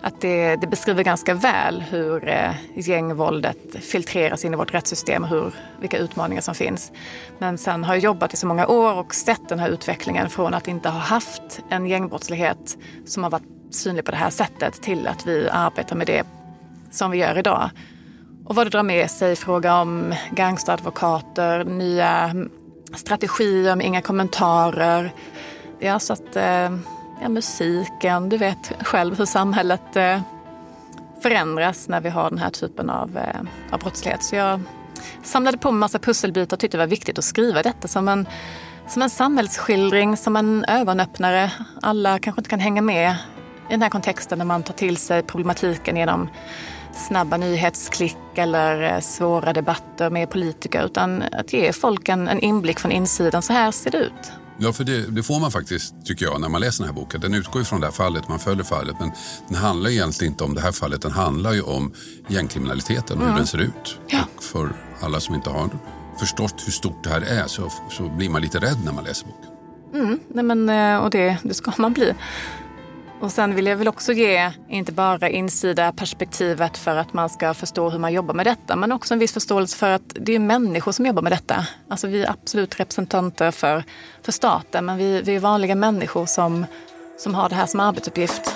Att 0.00 0.20
det, 0.20 0.56
det 0.56 0.66
beskriver 0.66 1.04
ganska 1.04 1.34
väl 1.34 1.82
hur 1.82 2.28
eh, 2.28 2.50
gängvåldet 2.74 3.76
filtreras 3.80 4.44
in 4.44 4.54
i 4.54 4.56
vårt 4.56 4.74
rättssystem 4.74 5.22
och 5.22 5.28
hur, 5.28 5.52
vilka 5.80 5.98
utmaningar 5.98 6.42
som 6.42 6.54
finns. 6.54 6.92
Men 7.38 7.58
sen 7.58 7.84
har 7.84 7.94
jag 7.94 8.04
jobbat 8.04 8.34
i 8.34 8.36
så 8.36 8.46
många 8.46 8.66
år 8.66 8.94
och 8.94 9.14
sett 9.14 9.48
den 9.48 9.58
här 9.58 9.68
utvecklingen 9.68 10.30
från 10.30 10.54
att 10.54 10.68
inte 10.68 10.88
ha 10.88 11.00
haft 11.00 11.60
en 11.70 11.86
gängbrottslighet 11.86 12.78
som 13.06 13.22
har 13.22 13.30
varit 13.30 13.57
synlig 13.70 14.04
på 14.04 14.10
det 14.10 14.16
här 14.16 14.30
sättet 14.30 14.82
till 14.82 15.06
att 15.06 15.26
vi 15.26 15.48
arbetar 15.48 15.96
med 15.96 16.06
det 16.06 16.26
som 16.90 17.10
vi 17.10 17.18
gör 17.18 17.38
idag. 17.38 17.70
Och 18.44 18.54
vad 18.54 18.66
det 18.66 18.70
drar 18.70 18.82
med 18.82 19.10
sig 19.10 19.32
i 19.32 19.36
fråga 19.36 19.80
om 19.80 20.14
gangsteradvokater, 20.30 21.64
nya 21.64 22.34
strategier 22.94 23.76
med 23.76 23.86
inga 23.86 24.02
kommentarer. 24.02 25.12
Ja, 25.78 25.98
så 25.98 26.12
att, 26.12 26.36
eh, 26.36 26.78
ja, 27.22 27.28
musiken, 27.28 28.28
du 28.28 28.36
vet 28.36 28.72
själv 28.80 29.18
hur 29.18 29.26
samhället 29.26 29.96
eh, 29.96 30.20
förändras 31.22 31.88
när 31.88 32.00
vi 32.00 32.08
har 32.08 32.30
den 32.30 32.38
här 32.38 32.50
typen 32.50 32.90
av, 32.90 33.16
eh, 33.16 33.40
av 33.72 33.78
brottslighet. 33.80 34.24
Så 34.24 34.36
jag 34.36 34.60
samlade 35.22 35.58
på 35.58 35.70
mig 35.70 35.78
massa 35.78 35.98
pusselbitar 35.98 36.56
och 36.56 36.60
tyckte 36.60 36.76
det 36.76 36.82
var 36.82 36.86
viktigt 36.86 37.18
att 37.18 37.24
skriva 37.24 37.62
detta 37.62 37.88
som 37.88 38.08
en, 38.08 38.28
som 38.88 39.02
en 39.02 39.10
samhällsskildring, 39.10 40.16
som 40.16 40.36
en 40.36 40.64
ögonöppnare. 40.68 41.52
Alla 41.82 42.18
kanske 42.18 42.40
inte 42.40 42.50
kan 42.50 42.60
hänga 42.60 42.82
med 42.82 43.16
i 43.68 43.70
den 43.70 43.82
här 43.82 43.90
kontexten 43.90 44.38
när 44.38 44.44
man 44.44 44.62
tar 44.62 44.74
till 44.74 44.96
sig 44.96 45.22
problematiken 45.22 45.96
genom 45.96 46.28
snabba 46.98 47.36
nyhetsklick 47.36 48.16
eller 48.34 48.94
eh, 48.94 49.00
svåra 49.00 49.52
debatter 49.52 50.10
med 50.10 50.30
politiker 50.30 50.84
utan 50.84 51.22
att 51.32 51.52
ge 51.52 51.72
folk 51.72 52.08
en, 52.08 52.28
en 52.28 52.40
inblick 52.40 52.80
från 52.80 52.92
insidan. 52.92 53.42
Så 53.42 53.52
här 53.52 53.70
ser 53.70 53.90
det 53.90 53.98
ut. 53.98 54.32
Ja, 54.60 54.72
för 54.72 54.84
det, 54.84 55.10
det, 55.10 55.22
får 55.22 55.40
man 55.40 55.50
faktiskt, 55.50 55.94
tycker 56.04 56.24
jag, 56.24 56.40
när 56.40 56.48
man 56.48 56.60
läser 56.60 56.84
den 56.84 56.94
här 56.94 57.00
boken. 57.00 57.20
Den 57.20 57.34
utgår 57.34 57.60
ju 57.60 57.64
från 57.64 57.80
det 57.80 57.86
här 57.86 57.92
fallet, 57.92 58.28
man 58.28 58.38
följer 58.38 58.64
fallet. 58.64 58.96
Men 59.00 59.10
den 59.48 59.56
handlar 59.56 59.90
egentligen 59.90 60.32
inte 60.32 60.44
om 60.44 60.54
det 60.54 60.60
här 60.60 60.72
fallet. 60.72 61.02
Den 61.02 61.12
handlar 61.12 61.52
ju 61.52 61.62
om 61.62 61.92
gängkriminaliteten 62.28 63.16
och 63.16 63.22
mm. 63.22 63.28
hur 63.28 63.38
den 63.38 63.46
ser 63.46 63.58
ut. 63.58 64.00
Ja. 64.06 64.20
Och 64.36 64.42
för 64.42 64.72
alla 65.00 65.20
som 65.20 65.34
inte 65.34 65.50
har 65.50 65.70
förstått 66.20 66.62
hur 66.66 66.72
stort 66.72 67.04
det 67.04 67.10
här 67.10 67.20
är 67.20 67.46
så, 67.46 67.72
så 67.90 68.02
blir 68.08 68.28
man 68.28 68.42
lite 68.42 68.58
rädd 68.58 68.78
när 68.84 68.92
man 68.92 69.04
läser 69.04 69.26
boken. 69.26 69.50
Mm, 69.94 70.20
nej 70.28 70.44
men, 70.44 70.68
eh, 70.68 71.04
och 71.04 71.10
det, 71.10 71.36
det 71.42 71.54
ska 71.54 71.72
man 71.78 71.92
bli. 71.92 72.14
Och 73.20 73.32
sen 73.32 73.54
vill 73.54 73.66
jag 73.66 73.76
väl 73.76 73.88
också 73.88 74.12
ge 74.12 74.52
inte 74.68 74.92
bara 74.92 75.28
insida 75.28 75.92
perspektivet 75.92 76.78
för 76.78 76.96
att 76.96 77.12
man 77.12 77.28
ska 77.28 77.54
förstå 77.54 77.90
hur 77.90 77.98
man 77.98 78.12
jobbar 78.12 78.34
med 78.34 78.46
detta, 78.46 78.76
men 78.76 78.92
också 78.92 79.14
en 79.14 79.20
viss 79.20 79.32
förståelse 79.32 79.76
för 79.76 79.90
att 79.90 80.02
det 80.14 80.34
är 80.34 80.38
människor 80.38 80.92
som 80.92 81.06
jobbar 81.06 81.22
med 81.22 81.32
detta. 81.32 81.66
Alltså 81.88 82.06
vi 82.06 82.22
är 82.22 82.30
absolut 82.30 82.80
representanter 82.80 83.50
för, 83.50 83.84
för 84.22 84.32
staten, 84.32 84.84
men 84.84 84.98
vi, 84.98 85.22
vi 85.22 85.34
är 85.34 85.40
vanliga 85.40 85.74
människor 85.74 86.26
som, 86.26 86.66
som 87.18 87.34
har 87.34 87.48
det 87.48 87.54
här 87.54 87.66
som 87.66 87.80
arbetsuppgift. 87.80 88.54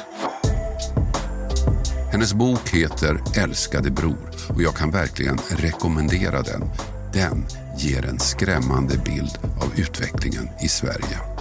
Hennes 2.12 2.34
bok 2.34 2.68
heter 2.68 3.20
Älskade 3.42 3.90
bror 3.90 4.30
och 4.54 4.62
jag 4.62 4.74
kan 4.74 4.90
verkligen 4.90 5.38
rekommendera 5.38 6.42
den. 6.42 6.62
Den 7.12 7.46
ger 7.78 8.06
en 8.06 8.18
skrämmande 8.18 8.98
bild 8.98 9.38
av 9.42 9.80
utvecklingen 9.80 10.48
i 10.64 10.68
Sverige. 10.68 11.31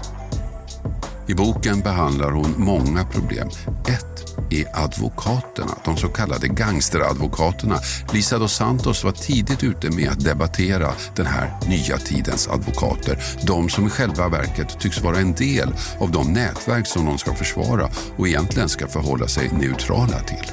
I 1.27 1.33
boken 1.33 1.79
behandlar 1.79 2.31
hon 2.31 2.53
många 2.57 3.05
problem. 3.05 3.49
Ett 3.87 4.11
är 4.49 4.83
advokaterna, 4.83 5.77
de 5.85 5.97
så 5.97 6.07
kallade 6.07 6.47
gangsteradvokaterna. 6.47 7.75
Lisa 8.13 8.37
dos 8.37 8.53
Santos 8.53 9.03
var 9.03 9.11
tidigt 9.11 9.63
ute 9.63 9.91
med 9.91 10.09
att 10.09 10.19
debattera 10.19 10.91
den 11.15 11.25
här 11.25 11.51
nya 11.67 11.97
tidens 11.97 12.47
advokater. 12.47 13.17
De 13.47 13.69
som 13.69 13.87
i 13.87 13.89
själva 13.89 14.29
verket 14.29 14.79
tycks 14.79 15.01
vara 15.01 15.17
en 15.17 15.33
del 15.33 15.73
av 15.99 16.11
de 16.11 16.33
nätverk 16.33 16.87
som 16.87 17.05
de 17.05 17.17
ska 17.17 17.33
försvara 17.33 17.89
och 18.17 18.27
egentligen 18.27 18.69
ska 18.69 18.87
förhålla 18.87 19.27
sig 19.27 19.49
neutrala 19.53 20.19
till. 20.19 20.51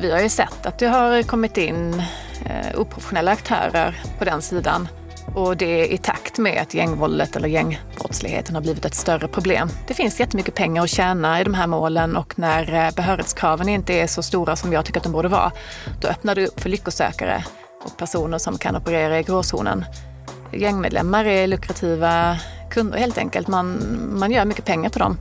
Vi 0.00 0.10
har 0.12 0.20
ju 0.20 0.28
sett 0.28 0.66
att 0.66 0.78
det 0.78 0.86
har 0.86 1.22
kommit 1.22 1.56
in 1.56 2.02
eh, 2.44 2.80
oprofessionella 2.80 3.30
aktörer 3.30 4.02
på 4.18 4.24
den 4.24 4.42
sidan 4.42 4.88
och 5.34 5.56
det 5.56 5.80
är 5.80 5.92
i 5.92 5.98
takt 5.98 6.38
med 6.38 6.62
att 6.62 6.74
gängvåldet 6.74 7.36
eller 7.36 7.48
gängbrottsligheten 7.48 8.54
har 8.54 8.62
blivit 8.62 8.84
ett 8.84 8.94
större 8.94 9.28
problem. 9.28 9.68
Det 9.86 9.94
finns 9.94 10.20
jättemycket 10.20 10.54
pengar 10.54 10.82
att 10.82 10.90
tjäna 10.90 11.40
i 11.40 11.44
de 11.44 11.54
här 11.54 11.66
målen 11.66 12.16
och 12.16 12.38
när 12.38 12.86
eh, 12.86 12.94
behörighetskraven 12.94 13.68
inte 13.68 13.94
är 13.94 14.06
så 14.06 14.22
stora 14.22 14.56
som 14.56 14.72
jag 14.72 14.84
tycker 14.84 15.00
att 15.00 15.04
de 15.04 15.12
borde 15.12 15.28
vara, 15.28 15.52
då 16.00 16.08
öppnar 16.08 16.34
det 16.34 16.46
upp 16.46 16.60
för 16.60 16.68
lyckosökare 16.68 17.44
och 17.84 17.96
personer 17.96 18.38
som 18.38 18.58
kan 18.58 18.76
operera 18.76 19.20
i 19.20 19.22
gråzonen. 19.22 19.84
Gängmedlemmar 20.52 21.24
är 21.24 21.46
lukrativa 21.46 22.36
kunder 22.70 22.98
helt 22.98 23.18
enkelt. 23.18 23.48
Man, 23.48 23.78
man 24.18 24.30
gör 24.30 24.44
mycket 24.44 24.64
pengar 24.64 24.90
på 24.90 24.98
dem. 24.98 25.18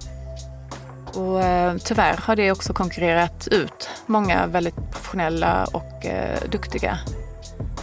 Och 1.14 1.44
eh, 1.44 1.78
tyvärr 1.78 2.18
har 2.18 2.36
det 2.36 2.52
också 2.52 2.74
konkurrerat 2.74 3.48
ut 3.48 3.90
många 4.06 4.48
väldigt 4.48 4.76
professionella 4.76 5.66
och 5.66 6.06
eh, 6.06 6.40
duktiga 6.52 7.00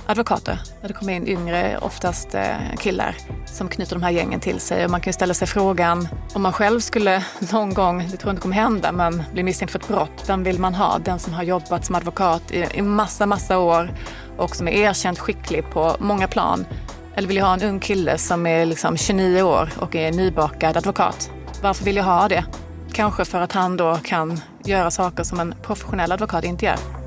advokater. 0.09 0.61
När 0.81 0.89
det 0.89 0.95
kommer 0.95 1.13
in 1.13 1.29
yngre, 1.29 1.79
oftast 1.79 2.35
eh, 2.35 2.57
killar, 2.79 3.17
som 3.47 3.69
knyter 3.69 3.97
de 3.97 4.03
här 4.03 4.11
gängen 4.11 4.41
till 4.41 4.61
sig. 4.61 4.85
Och 4.85 4.91
man 4.91 5.01
kan 5.01 5.11
ju 5.11 5.13
ställa 5.13 5.35
sig 5.35 5.49
frågan 5.49 6.09
om 6.35 6.43
man 6.43 6.53
själv 6.53 6.81
skulle 6.81 7.25
någon 7.53 7.75
gång, 7.75 7.99
det 7.99 8.17
tror 8.17 8.29
jag 8.29 8.33
inte 8.33 8.43
kommer 8.43 8.57
hända, 8.57 8.93
men 8.93 9.23
bli 9.33 9.43
misstänkt 9.43 9.71
för 9.71 9.79
ett 9.79 9.89
brott. 9.89 10.25
Vem 10.27 10.45
vill 10.45 10.59
man 10.59 10.75
ha? 10.75 10.99
Den 10.99 11.19
som 11.19 11.33
har 11.33 11.43
jobbat 11.43 11.85
som 11.85 11.95
advokat 11.95 12.51
i, 12.51 12.67
i 12.75 12.83
massa, 12.83 13.27
massa 13.27 13.59
år 13.59 13.95
och 14.37 14.57
som 14.57 14.69
är 14.69 14.73
erkänt 14.73 15.19
skicklig 15.19 15.71
på 15.71 15.97
många 15.99 16.29
plan. 16.29 16.67
Eller 17.15 17.29
vill 17.29 17.37
jag 17.37 17.45
ha 17.45 17.55
en 17.55 17.63
ung 17.63 17.81
kille 17.81 18.19
som 18.19 18.47
är 18.47 18.67
liksom 18.67 18.97
29 18.97 19.43
år 19.43 19.71
och 19.79 19.97
är 19.97 20.13
nybakad 20.13 20.77
advokat? 20.77 21.31
Varför 21.63 21.85
vill 21.85 21.97
jag 21.97 22.05
ha 22.05 22.29
det? 22.29 22.45
Kanske 22.93 23.25
för 23.25 23.41
att 23.41 23.53
han 23.53 23.77
då 23.77 23.99
kan 24.05 24.41
göra 24.65 24.91
saker 24.91 25.23
som 25.23 25.41
en 25.41 25.55
professionell 25.63 26.13
advokat 26.13 26.45
inte 26.45 26.65
gör. 26.65 26.98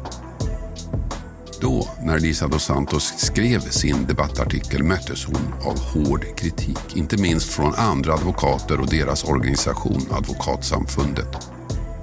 Då, 1.61 1.87
när 2.01 2.19
Lisa 2.19 2.47
dos 2.47 2.63
Santos 2.63 3.13
skrev 3.17 3.59
sin 3.59 4.05
debattartikel 4.05 4.83
möttes 4.83 5.25
hon 5.25 5.53
av 5.71 5.79
hård 5.79 6.25
kritik. 6.37 6.95
Inte 6.95 7.17
minst 7.17 7.53
från 7.53 7.75
andra 7.75 8.13
advokater 8.13 8.79
och 8.79 8.89
deras 8.89 9.23
organisation 9.23 10.01
Advokatsamfundet. 10.11 11.37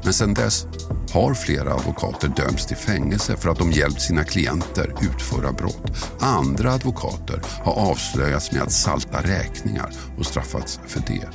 Men 0.05 0.13
sedan 0.13 0.35
dess 0.35 0.67
har 1.13 1.35
flera 1.35 1.75
advokater 1.75 2.29
dömts 2.29 2.67
till 2.67 2.77
fängelse 2.77 3.37
för 3.37 3.51
att 3.51 3.59
de 3.59 3.73
hjälpt 3.73 4.01
sina 4.01 4.25
klienter 4.25 4.95
utföra 5.03 5.53
brott. 5.53 5.93
Andra 6.21 6.73
advokater 6.73 7.43
har 7.65 7.91
avslöjats 7.91 8.53
med 8.53 8.63
att 8.63 8.73
salta 8.73 9.23
räkningar 9.23 9.91
och 10.19 10.27
straffats 10.27 10.81
för 10.87 11.01
det. 11.07 11.29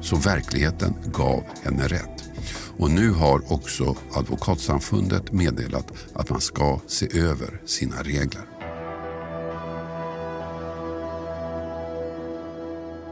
Så 0.00 0.16
verkligheten 0.16 0.94
gav 1.06 1.42
henne 1.62 1.88
rätt. 1.88 2.13
Och 2.76 2.90
nu 2.90 3.10
har 3.10 3.52
också 3.52 3.96
Advokatsamfundet 4.12 5.32
meddelat 5.32 5.92
att 6.12 6.30
man 6.30 6.40
ska 6.40 6.80
se 6.86 7.18
över 7.18 7.60
sina 7.64 7.96
regler. 8.02 8.42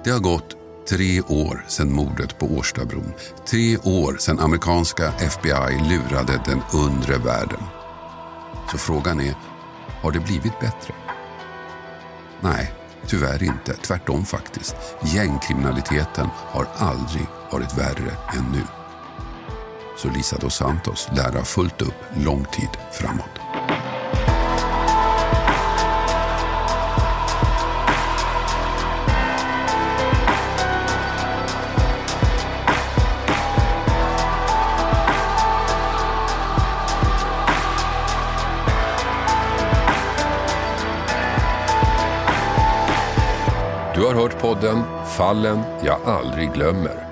Det 0.04 0.10
har 0.10 0.20
gått 0.20 0.56
tre 0.88 1.20
år 1.20 1.64
sedan 1.68 1.92
mordet 1.92 2.38
på 2.38 2.46
Årstabron. 2.46 3.12
Tre 3.46 3.78
år 3.78 4.16
sedan 4.18 4.38
amerikanska 4.38 5.12
FBI 5.12 5.80
lurade 5.90 6.42
den 6.44 6.62
undre 6.74 7.18
världen. 7.18 7.62
Så 8.70 8.78
frågan 8.78 9.20
är, 9.20 9.34
har 10.02 10.12
det 10.12 10.20
blivit 10.20 10.60
bättre? 10.60 10.94
Nej, 12.40 12.72
tyvärr 13.06 13.42
inte. 13.42 13.72
Tvärtom 13.72 14.24
faktiskt. 14.24 14.76
Gängkriminaliteten 15.04 16.28
har 16.34 16.66
aldrig 16.76 17.26
varit 17.52 17.78
värre 17.78 18.16
än 18.38 18.52
nu 18.52 18.81
så 19.96 20.08
Lisa 20.08 20.36
dos 20.36 20.54
Santos 20.54 21.08
lär 21.16 21.32
ha 21.32 21.44
fullt 21.44 21.82
upp 21.82 21.94
lång 22.14 22.44
tid 22.44 22.68
framåt. 22.92 23.42
Du 43.94 44.06
har 44.06 44.14
hört 44.14 44.40
podden 44.40 44.82
Fallen 45.16 45.62
jag 45.84 46.00
aldrig 46.04 46.52
glömmer 46.52 47.11